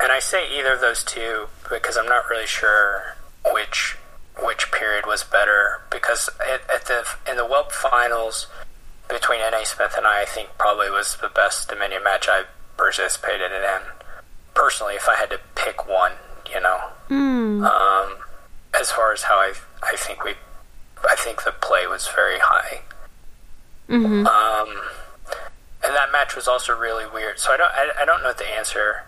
[0.00, 3.16] and I say either of those two because I'm not really sure
[3.52, 3.96] which
[4.42, 8.48] which period was better because at, at the in the Whelp finals
[9.08, 12.44] between Naismith and I, I think probably was the best Dominion match I
[12.76, 13.80] participated in.
[14.54, 16.12] Personally, if I had to pick one,
[16.52, 16.80] you know,
[17.10, 17.64] mm.
[17.64, 18.16] um,
[18.78, 20.32] as far as how I I think we,
[21.08, 22.80] I think the play was very high.
[23.88, 24.26] Mm-hmm.
[24.26, 24.82] Um,
[25.84, 27.38] and that match was also really weird.
[27.38, 29.04] So I don't I, I don't know the answer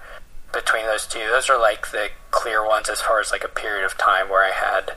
[0.53, 1.21] between those two.
[1.31, 4.45] Those are like the clear ones as far as like a period of time where
[4.45, 4.97] I had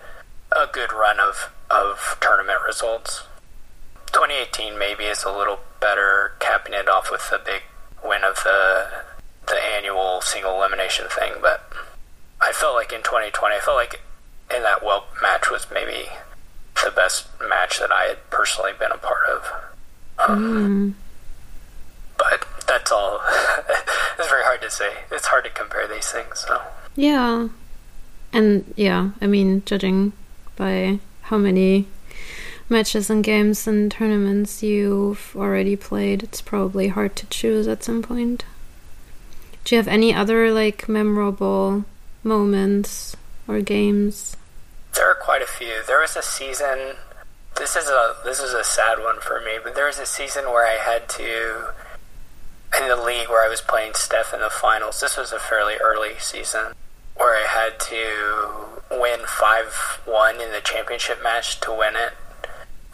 [0.52, 3.24] a good run of of tournament results.
[4.10, 7.64] 2018 maybe is a little better, capping it off with the big
[8.04, 8.88] win of the
[9.48, 11.34] the annual single elimination thing.
[11.42, 11.64] But
[12.42, 14.02] I felt like in 2020, I felt like
[14.56, 16.10] in that Whelp match was maybe
[16.84, 19.52] the best match that I had personally been a part of.
[20.28, 20.94] Um, mm.
[22.18, 23.22] But that's all.
[24.20, 24.94] it's very hard to say.
[25.12, 26.40] It's hard to compare these things.
[26.48, 26.62] So
[26.96, 27.50] yeah,
[28.34, 30.14] and yeah, I mean, judging
[30.56, 31.88] by how many
[32.70, 38.02] matches and games and tournaments you've already played, it's probably hard to choose at some
[38.02, 38.46] point.
[39.64, 41.86] Do you have any other like memorable
[42.24, 43.16] moments
[43.48, 44.36] or games?
[44.94, 45.84] There are quite a few.
[45.88, 46.96] There was a season.
[47.58, 50.46] This is a this is a sad one for me, but there was a season
[50.46, 51.74] where I had to
[52.80, 55.02] in the league where I was playing Stef in the finals.
[55.02, 56.74] This was a fairly early season
[57.16, 62.14] where I had to win five one in the championship match to win it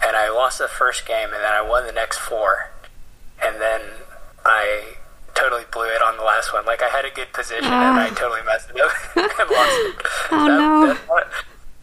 [0.03, 2.71] and I lost the first game, and then I won the next four,
[3.43, 3.81] and then
[4.45, 4.95] I
[5.35, 6.65] totally blew it on the last one.
[6.65, 8.15] Like I had a good position, and I ah.
[8.15, 9.95] totally messed it up and lost it.
[10.31, 10.87] Oh that, no!
[10.87, 11.23] That's one,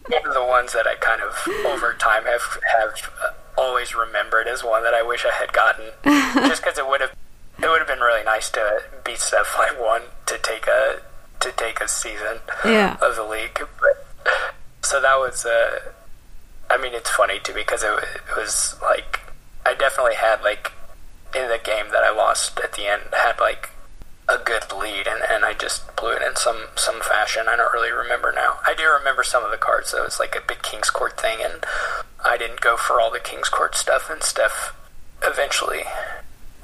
[0.09, 1.31] one of the ones that I kind of
[1.65, 5.85] over time have have always remembered as one that I wish I had gotten,
[6.47, 7.13] just because it would have
[7.61, 11.01] it would have been really nice to beat Stef like one to take a
[11.39, 12.97] to take a season yeah.
[13.01, 13.59] of the league.
[13.79, 14.05] But,
[14.81, 15.45] so that was.
[15.45, 15.79] Uh,
[16.73, 19.19] I mean, it's funny too because it, it was like
[19.63, 20.71] I definitely had like
[21.35, 23.69] in the game that I lost at the end had like
[24.27, 27.45] a good lead and, and I just blew it in some some fashion.
[27.47, 28.57] I don't really remember now.
[28.65, 30.01] I do remember some of the cards though.
[30.01, 31.63] It was like a big King's Court thing and
[32.25, 34.73] I didn't go for all the King's Court stuff and Stef
[35.21, 35.83] eventually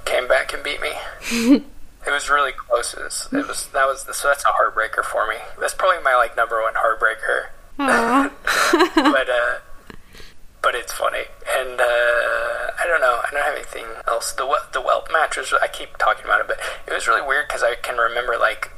[0.05, 0.93] came back and beat me.
[2.07, 2.95] it was really close.
[2.95, 5.36] It was, it was that was the, so that's a heartbreaker for me.
[5.60, 7.49] That's probably my like number one heartbreaker.
[7.78, 9.60] but uh
[10.70, 11.24] but it's funny.
[11.57, 11.84] And uh,
[12.78, 13.22] I don't know.
[13.26, 14.34] I don't have anything else.
[14.34, 15.51] The the Whelp match was.
[15.59, 18.70] I keep talking about it, but it was really weird because I can remember like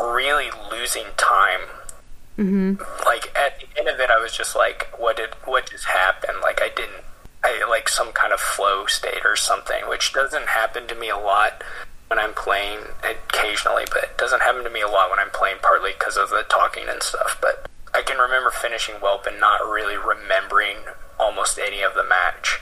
[0.00, 1.60] really losing time.
[2.36, 2.82] Mm-hmm.
[3.06, 5.30] Like at the end of it, I was just like, "What did?
[5.44, 7.04] What just happened?" Like I didn't.
[7.44, 11.16] I like some kind of flow state or something, which doesn't happen to me a
[11.16, 11.62] lot
[12.08, 15.58] when I'm playing occasionally, but it doesn't happen to me a lot when I'm playing
[15.62, 17.38] partly because of the talking and stuff.
[17.40, 20.76] But I can remember finishing Whelp and not really remembering
[21.18, 22.60] almost any of the match,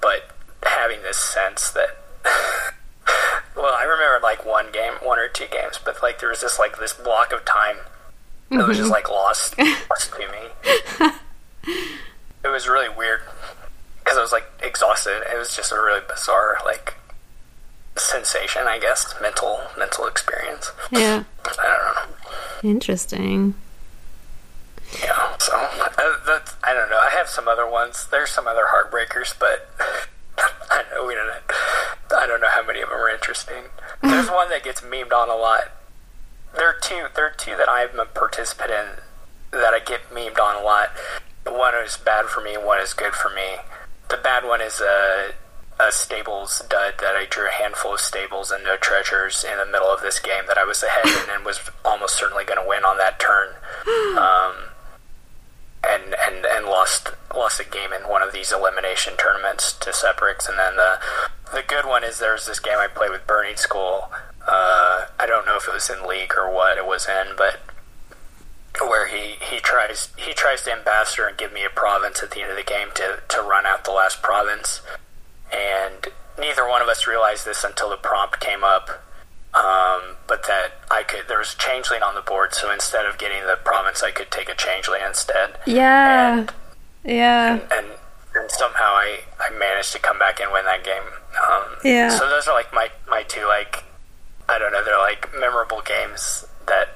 [0.00, 0.30] but
[0.62, 1.96] having this sense that.
[3.56, 6.58] well, I remember like one game, one or two games, but like there was this
[6.58, 7.76] like this block of time
[8.50, 8.92] that was just mm-hmm.
[8.92, 9.58] like lost,
[9.90, 11.12] lost to me.
[12.44, 13.20] it was really weird
[14.02, 15.22] because I was like exhausted.
[15.32, 16.94] It was just a really bizarre like
[17.96, 20.72] sensation, I guess, mental mental experience.
[20.90, 21.24] Yeah.
[21.44, 22.06] I
[22.64, 22.70] don't know.
[22.70, 23.54] Interesting.
[25.02, 25.69] Yeah, so
[26.26, 26.98] that's, I don't know.
[26.98, 28.06] I have some other ones.
[28.10, 29.70] There's some other heartbreakers, but
[30.70, 31.30] I know we don't.
[32.12, 33.64] I don't know how many of them are interesting.
[34.02, 35.72] There's one that gets memed on a lot.
[36.54, 37.06] There are two.
[37.14, 38.86] There are two that I'm a participant in
[39.52, 40.90] that I get memed on a lot.
[41.46, 42.56] One is bad for me.
[42.56, 43.62] One is good for me.
[44.08, 45.34] The bad one is a
[45.80, 49.64] a stables dud that I drew a handful of stables and no treasures in the
[49.64, 52.68] middle of this game that I was ahead in and was almost certainly going to
[52.68, 53.48] win on that turn.
[54.10, 54.69] Um,
[55.82, 60.48] and, and, and lost lost a game in one of these elimination tournaments to Separates.
[60.48, 60.98] And then the
[61.52, 64.08] the good one is there's this game I played with BurningSkull.
[64.46, 67.60] Uh, I don't know if it was in league or what it was in, but
[68.80, 72.40] where he, he tries he tries to ambassador and give me a province at the
[72.42, 74.80] end of the game to, to run out the last province.
[75.52, 76.08] And
[76.38, 79.04] neither one of us realized this until the prompt came up.
[79.52, 83.18] Um, but that I could there was a changeling on the board, so instead of
[83.18, 85.58] getting the province, I could take a changeling instead.
[85.66, 86.38] Yeah.
[86.38, 86.52] And
[87.04, 87.54] Yeah.
[87.72, 87.86] and,
[88.36, 91.02] and somehow I, I managed to come back and win that game.
[91.50, 92.10] Um, Yeah.
[92.10, 93.82] So those are like my, my two like
[94.48, 96.88] I don't know they're like memorable games that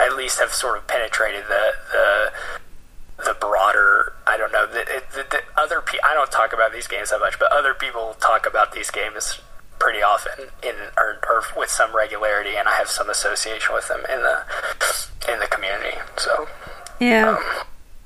[0.00, 2.32] at least have sort of penetrated the the,
[3.26, 4.84] the broader I don't know the,
[5.14, 8.16] the, the other pe- I don't talk about these games that much but other people
[8.20, 9.38] talk about these games
[9.78, 14.00] pretty often in or, or with some regularity and I have some association with them
[14.10, 14.42] in the
[15.32, 16.48] in the community so
[17.00, 17.38] Yeah.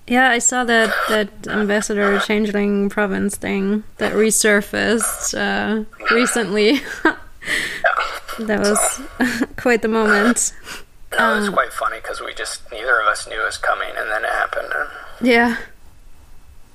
[0.06, 6.80] Yeah, I saw that that ambassador changeling province thing that resurfaced uh, recently.
[8.38, 9.02] that was
[9.56, 10.54] quite the moment.
[11.18, 13.90] no, it was quite funny because we just neither of us knew it was coming
[13.98, 14.88] and then it happened and
[15.28, 15.56] Yeah.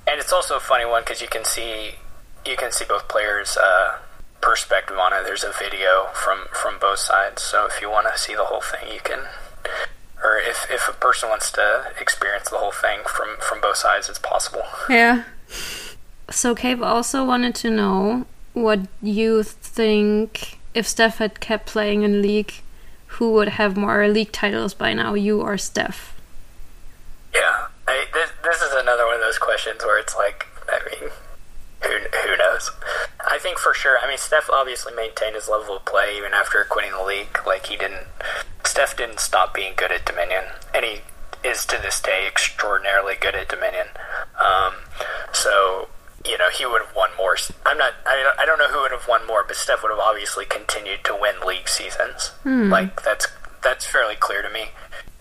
[0.05, 1.95] And it's also a funny one because you can see
[2.45, 3.97] you can see both players' uh,
[4.43, 5.23] perspective on it.
[5.23, 8.61] There's a video from from both sides, so if you want to see the whole
[8.61, 9.19] thing, you can.
[10.23, 14.09] Or if if a person wants to experience the whole thing from from both sides,
[14.09, 14.63] it's possible.
[14.89, 15.23] Yeah.
[16.29, 22.21] So Cave also wanted to know what you think if Stef had kept playing in
[22.21, 22.61] League,
[23.17, 26.11] who would have more league titles by now, you or Stef?
[27.33, 31.11] Yeah, I, this this is another one of those questions where it's like, I mean,
[31.85, 32.71] who who knows?
[33.25, 33.97] I think for sure.
[34.01, 37.37] I mean, Stef obviously maintained his level of play even after quitting the league.
[37.45, 38.07] Like he didn't.
[38.63, 41.01] Stef didn't stop being good at Dominion, and he
[41.43, 43.87] is to this day extraordinarily good at Dominion.
[44.39, 44.73] Um,
[45.33, 45.89] so
[46.25, 47.35] you know he would have won more.
[47.65, 47.93] I'm not.
[48.05, 50.45] I don't, I don't know who would have won more, but Stef would have obviously
[50.45, 52.31] continued to win league seasons.
[52.69, 53.27] Like that's
[53.63, 54.71] that's fairly clear to me.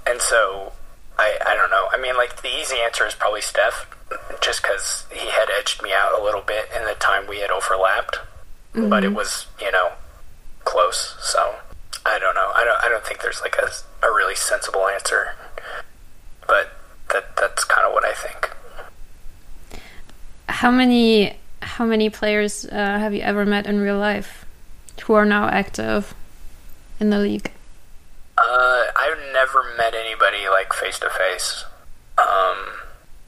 [0.06, 0.72] And so
[1.18, 1.88] I I don't know.
[1.90, 3.86] I mean, like the easy answer is probably Stef,
[4.40, 7.50] just because he had edged me out a little bit in the time we had
[7.50, 8.18] overlapped,
[8.74, 9.92] but it was you know
[10.64, 11.16] close.
[11.20, 11.56] So
[12.04, 12.50] I don't know.
[12.54, 12.84] I don't.
[12.84, 13.68] I don't think there's like a
[14.06, 15.34] a really sensible answer,
[16.46, 16.72] but
[17.12, 18.50] that that's kind of what I think.
[20.48, 24.44] How many how many players uh, have you ever met in real life
[25.04, 26.14] who are now active
[26.98, 27.52] in the league?
[28.38, 31.64] Uh, I've never met anybody like face to face.
[32.18, 32.80] Um,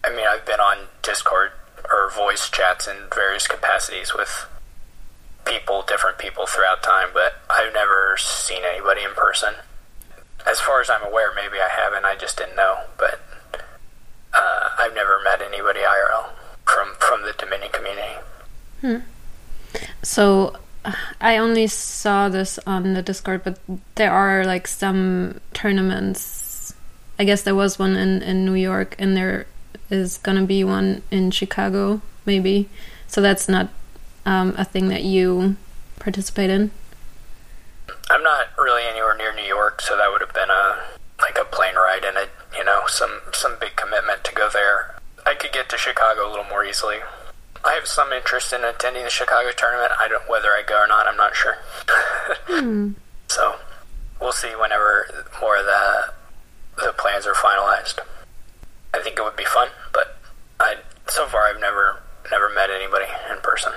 [0.02, 1.52] I mean, I've been on Discord
[1.90, 4.46] or voice chats in various capacities with
[5.44, 9.54] people, different people throughout time, but I've never seen anybody in person.
[10.46, 12.04] As far as I'm aware, maybe I haven't.
[12.04, 13.20] I just didn't know, but
[14.34, 16.30] uh, I've never met anybody IRL
[16.64, 18.14] from from the Dominion community.
[18.80, 18.96] Hmm.
[20.02, 20.56] So
[21.24, 23.58] I only saw this on the Discord, but
[23.94, 26.74] there are like some tournaments.
[27.18, 29.46] I guess there was one in, in New York, and there
[29.88, 32.68] is gonna be one in Chicago, maybe.
[33.06, 33.70] So that's not
[34.26, 35.56] um, a thing that you
[35.98, 36.72] participate in.
[38.10, 40.78] I'm not really anywhere near New York, so that would have been a
[41.22, 44.96] like a plane ride and a you know some some big commitment to go there.
[45.24, 46.98] I could get to Chicago a little more easily.
[47.64, 49.92] I have some interest in attending the Chicago tournament.
[49.98, 51.06] I don't whether I go or not.
[51.06, 51.56] I'm not sure.
[53.28, 53.56] So
[54.20, 56.12] we'll see whenever more of the
[56.84, 57.98] the plans are finalized.
[58.92, 60.18] I think it would be fun, but
[60.60, 60.76] I
[61.08, 62.00] so far I've never
[62.30, 63.72] never met anybody in person.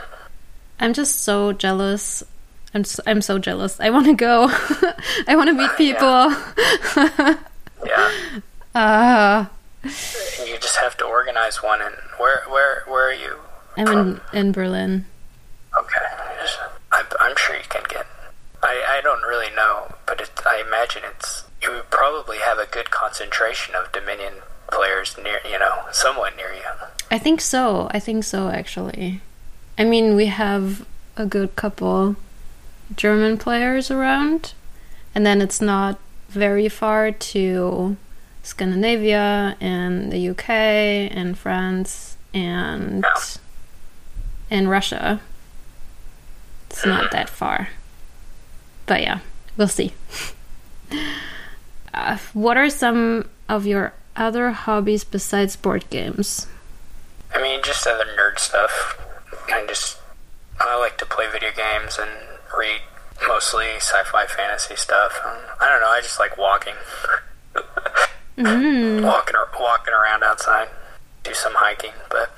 [0.79, 2.23] I'm just so jealous.
[2.73, 3.79] I'm so, I'm so jealous.
[3.79, 4.43] I want to go.
[5.27, 6.35] I want to meet people.
[7.85, 8.19] Yeah.
[8.75, 9.45] uh,
[9.83, 11.81] you just just have to organize one.
[11.81, 13.37] And where where where are you?
[13.77, 15.05] I'm in, in Berlin.
[15.77, 16.05] Okay,
[16.91, 18.05] I'm, I'm sure you can get.
[18.63, 22.65] I I don't really know, but it, I imagine it's you would probably have a
[22.65, 24.33] good concentration of Dominion
[24.71, 26.61] players near you know somewhat near you.
[27.09, 27.87] I think so.
[27.91, 29.21] I think so, actually.
[29.77, 32.15] I mean, we have a good couple
[32.95, 34.53] German players around,
[35.15, 35.99] and then it's not
[36.29, 37.95] very far to
[38.43, 43.21] Scandinavia and the UK and France and Yeah.
[44.49, 45.21] And Russia.
[46.69, 47.69] It's not that far,
[48.85, 49.19] but yeah,
[49.55, 49.93] we'll see.
[51.93, 56.45] Uh, what are some of your other hobbies besides board games?
[57.33, 59.01] I mean, just other nerd stuff.
[59.49, 59.97] I just
[60.59, 62.09] I like to play video games and
[62.55, 62.81] read
[63.27, 65.19] mostly sci-fi fantasy stuff.
[65.25, 65.89] Um, I don't know.
[65.89, 66.75] I just like walking,
[69.03, 70.67] walking walking around outside,
[71.23, 71.93] do some hiking.
[72.09, 72.31] But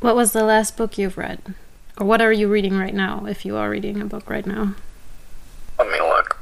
[0.00, 1.54] What was the last book you've read?
[1.98, 4.74] Or what are you reading right now, if you are reading a book right now?
[5.78, 6.38] let me look.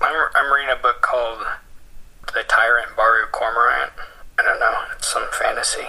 [0.00, 1.44] I'm I'm reading a book called
[2.34, 3.92] The Tyrant Baru Cormorant.
[4.38, 4.74] I don't know.
[4.94, 5.86] It's some fantasy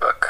[0.00, 0.26] book.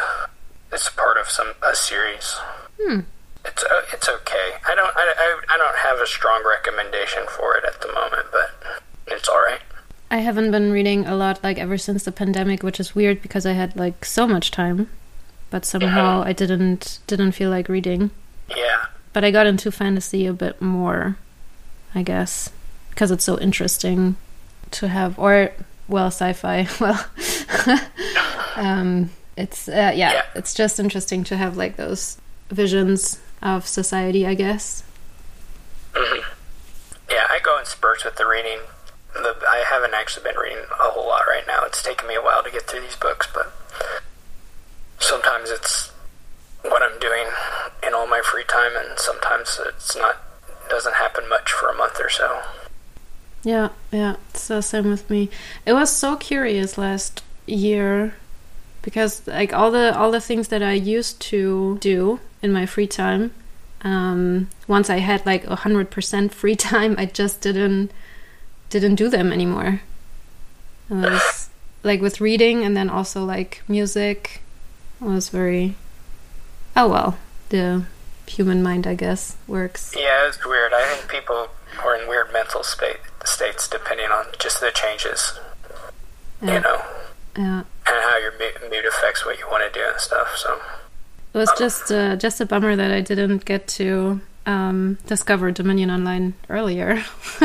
[0.72, 2.36] It's part of some a series.
[2.80, 3.00] Hmm.
[3.44, 4.52] It's uh, it's okay.
[4.68, 8.26] I don't I, I, I don't have a strong recommendation for it at the moment,
[8.30, 9.60] but it's all right.
[10.10, 13.44] I haven't been reading a lot like ever since the pandemic, which is weird because
[13.46, 14.88] I had like so much time,
[15.56, 18.10] but somehow I didn't didn't feel like reading.
[18.54, 18.84] Yeah,
[19.14, 21.16] But I got into fantasy a bit more,
[21.94, 22.50] I guess,
[22.90, 24.16] because it's so interesting
[24.72, 25.52] to have or
[25.88, 26.68] well, sci-fi.
[26.78, 27.00] Well,
[28.56, 30.22] um, it's uh, yeah, Yeah.
[30.34, 32.18] it's just interesting to have like those
[32.50, 34.82] visions of society, I guess.
[35.96, 37.24] yeah.
[37.30, 38.58] I go in spurts with the reading.
[39.14, 41.64] The, I haven't actually been reading a whole lot right now.
[41.64, 43.50] It's taken me a while to get through these books, but
[44.98, 45.90] sometimes it's
[46.62, 47.26] what I'm doing
[47.86, 50.22] in all my free time, and sometimes it's not.
[50.68, 52.42] Doesn't happen much for a month or so.
[53.44, 55.30] Yeah, yeah, it's the same with me.
[55.64, 58.14] It was so curious last year
[58.82, 62.88] because like all the all the things that I used to do in my free
[62.88, 63.32] time,
[63.82, 67.92] um, once I had like a hundred percent free time, I just didn't
[68.70, 69.82] didn't do them anymore.
[70.90, 71.50] It was
[71.84, 74.40] like with reading and then also like music
[75.00, 75.74] was very
[76.76, 77.18] oh well
[77.50, 77.84] the
[78.26, 79.94] human mind I guess works.
[79.96, 80.72] Yeah, it's weird.
[80.72, 81.48] I think people
[81.84, 85.38] are in weird mental state, states depending on just the changes,
[86.42, 86.54] Yeah.
[86.54, 86.82] you know,
[87.36, 87.60] Yeah.
[87.60, 90.36] and how your mood, affects what you want to do and stuff.
[90.36, 90.60] So,
[91.34, 95.90] It was just uh, just a bummer that I didn't get to um, discover Dominion
[95.90, 97.02] Online earlier.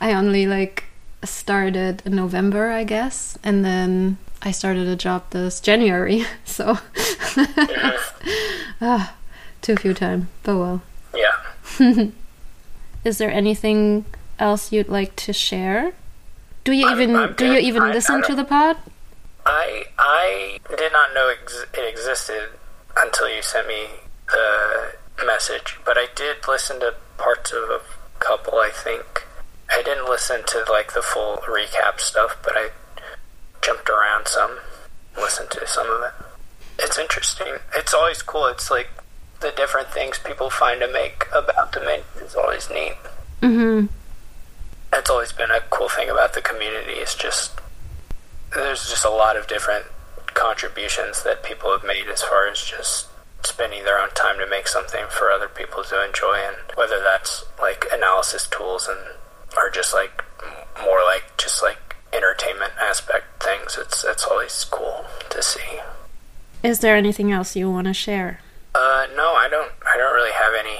[0.00, 0.84] I only like
[1.24, 4.16] started in November, I guess, and then
[4.46, 6.24] I started a job this January.
[6.44, 6.78] So
[8.80, 9.14] ah,
[9.62, 10.82] too few time, but well.
[11.14, 11.36] yeah.
[13.04, 14.04] Is there anything
[14.38, 15.92] else you'd like to share?
[16.64, 18.76] Do you I'm- even I'm do you even I- I listen to the pod?
[19.44, 22.48] I I did not know ex- it existed
[22.96, 23.86] until you sent me
[24.32, 24.94] the
[25.24, 27.80] message, but I did listen to parts of a
[28.18, 28.58] couple.
[28.58, 29.24] I think
[29.70, 32.70] I didn't listen to like the full recap stuff, but I
[33.66, 34.58] jumped around some,
[35.16, 36.12] listened to some of it.
[36.78, 37.54] It's interesting.
[37.74, 38.46] It's always cool.
[38.46, 38.88] It's like
[39.40, 42.94] the different things people find to make about Dominion is always neat.
[43.42, 43.86] Mm-hmm.
[44.92, 46.92] That's always been a cool thing about the community.
[46.92, 47.58] It's just
[48.54, 49.86] there's just a lot of different
[50.34, 53.08] contributions that people have made as far as just
[53.42, 57.44] spending their own time to make something for other people to enjoy, and whether that's
[57.60, 58.98] like analysis tools and
[59.56, 60.24] or just like
[60.82, 61.78] more like just like
[62.16, 63.78] entertainment aspect things.
[63.80, 65.80] It's it's always cool to see.
[66.62, 68.40] Is there anything else you want to share?
[68.74, 69.70] Uh, no, I don't.
[69.86, 70.78] I don't really have any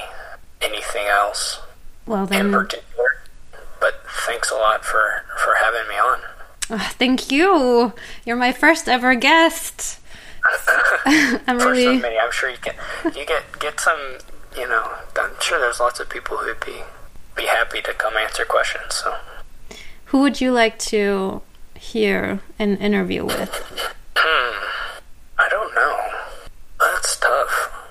[0.62, 1.60] anything else
[2.06, 3.22] Well in then, particular.
[3.80, 6.20] But thanks a lot for for having me on.
[6.70, 7.92] Ah, thank you.
[8.24, 10.00] You're my first ever guest.
[11.06, 12.18] I'm for so really many.
[12.18, 12.74] I'm sure you can
[13.16, 14.18] you get get some.
[14.56, 16.80] You know, I'm sure there's lots of people who'd be
[17.36, 18.94] be happy to come answer questions.
[18.94, 19.14] So
[20.06, 21.42] Who would you like to
[21.74, 23.82] hear an interview with?
[24.16, 25.98] I don't know.
[26.80, 27.90] That's tough.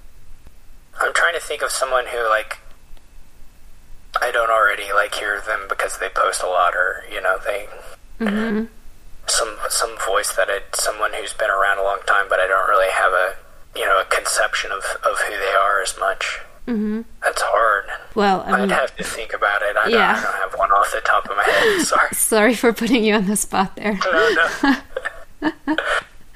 [1.00, 2.58] I'm trying to think of someone who like
[4.22, 7.68] I don't already like hear them because they post a lot, or you know they
[8.20, 8.66] hmm
[9.28, 12.70] some some voice that I someone who's been around a long time, but I don't
[12.70, 13.36] really have a
[13.76, 16.40] you know a conception of of who they are as much.
[16.66, 17.86] Hmm That's hard.
[18.16, 19.76] Well, I I'd mean, have to think about it.
[19.78, 20.14] I, Yeah.
[20.16, 21.82] don't, I don't have one off the top of my head.
[21.86, 22.10] Sorry.
[22.14, 24.00] sorry for putting you on the spot there.
[24.04, 24.36] No,
[25.42, 25.56] no.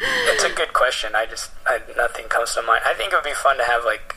[0.02, 1.12] it's a good question.
[1.16, 2.82] I just I, nothing comes to mind.
[2.86, 4.16] I think it would be fun to have like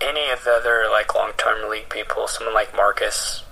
[0.00, 3.44] any of the other like long term league people, someone like Marcus.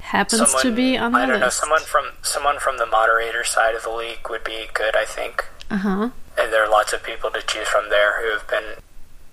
[0.00, 3.44] Happens Someone, to be on the I don't know, someone from someone from the moderator
[3.44, 5.44] side of the league would be good, I think.
[5.70, 6.10] Uh huh.
[6.38, 8.64] And there are lots of people to choose from there who have been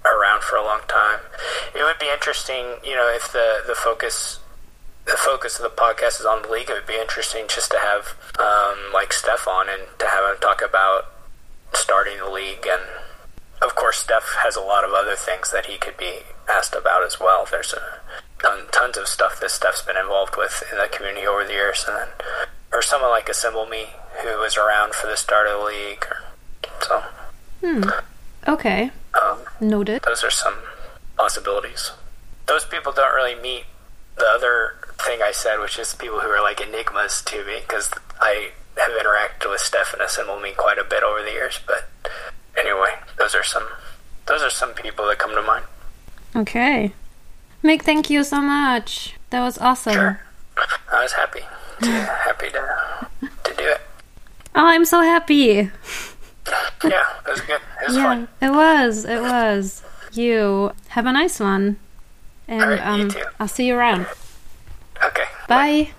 [0.06, 1.20] around for a long time.
[1.74, 4.40] It would be interesting, you know, if the the focus
[5.06, 6.70] the focus of the podcast is on the league.
[6.70, 10.42] It would be interesting just to have um, like Stef on and to have him
[10.42, 11.06] talk about
[11.74, 12.66] starting the league.
[12.68, 12.82] And
[13.62, 17.04] of course, Stef has a lot of other things that he could be asked about
[17.04, 17.48] as well.
[17.50, 18.00] There's a
[18.42, 21.86] ton, tons of stuff that Stef's been involved with in the community over the years,
[21.88, 22.08] and then
[22.74, 23.88] or someone like Assemble Me
[24.24, 26.06] who was around for the start of the league.
[26.10, 26.18] Or,
[26.82, 27.04] so
[27.62, 27.84] Hmm.
[28.48, 28.92] Okay.
[29.22, 30.02] Um, Noted.
[30.04, 30.56] those are some
[31.18, 31.92] possibilities.
[32.48, 33.66] Those people don't really meet
[34.18, 37.90] the other thing I said, which is people who are like enigmas to me, because
[38.20, 41.60] I have interacted with Stef and Me quite a bit over the years.
[41.66, 41.90] But
[42.58, 43.68] anyway, those are some
[44.26, 45.66] those are some people that come to mind.
[46.36, 46.94] Okay.
[47.64, 49.16] Mic, thank you so much.
[49.30, 49.94] That was awesome.
[49.94, 50.22] Sure,
[50.92, 51.42] I was happy,
[51.82, 53.08] to, happy to
[53.44, 53.82] to do it.
[54.56, 55.72] Oh, I'm so happy.
[56.84, 57.62] Yeah, it was good.
[57.82, 58.28] It was yeah, fun.
[58.42, 59.06] it was.
[59.06, 59.84] It was.
[60.14, 61.78] You have a nice one.
[62.48, 63.24] And All right, you um, too.
[63.40, 64.06] I'll see you around.
[65.04, 65.26] Okay.
[65.48, 65.92] Bye.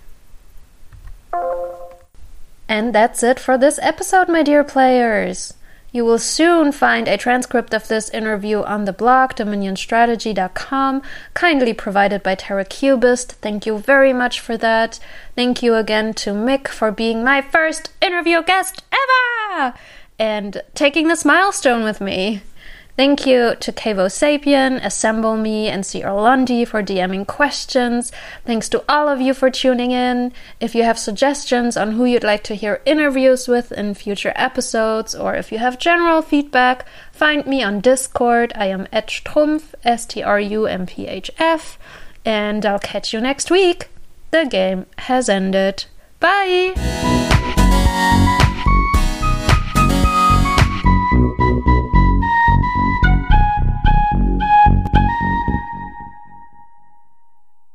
[2.68, 5.55] And that's it for this episode, my dear players.
[5.92, 12.22] You will soon find a transcript of this interview on the blog dominionstrategy.com, kindly provided
[12.22, 13.32] by Terra Cubist.
[13.32, 15.01] Thank you very much for that.
[15.34, 19.74] Thank you again to Mic for being my first interview guest ever
[20.19, 22.43] and taking this milestone with me.
[22.97, 26.01] Thank you to Kevo Sapien, Assemble Me, and C.
[26.01, 28.11] Orlandi for DMing questions.
[28.47, 30.33] Thanks to all of you for tuning in.
[30.61, 35.14] If you have suggestions on who you'd like to hear interviews with in future episodes,
[35.14, 38.55] or if you have general feedback, find me on Discord.
[38.57, 41.79] I am at Strumphf, S T R U M P H F,
[42.25, 43.91] and I'll catch you next week.
[44.31, 45.85] The game has ended.
[46.19, 46.73] Bye!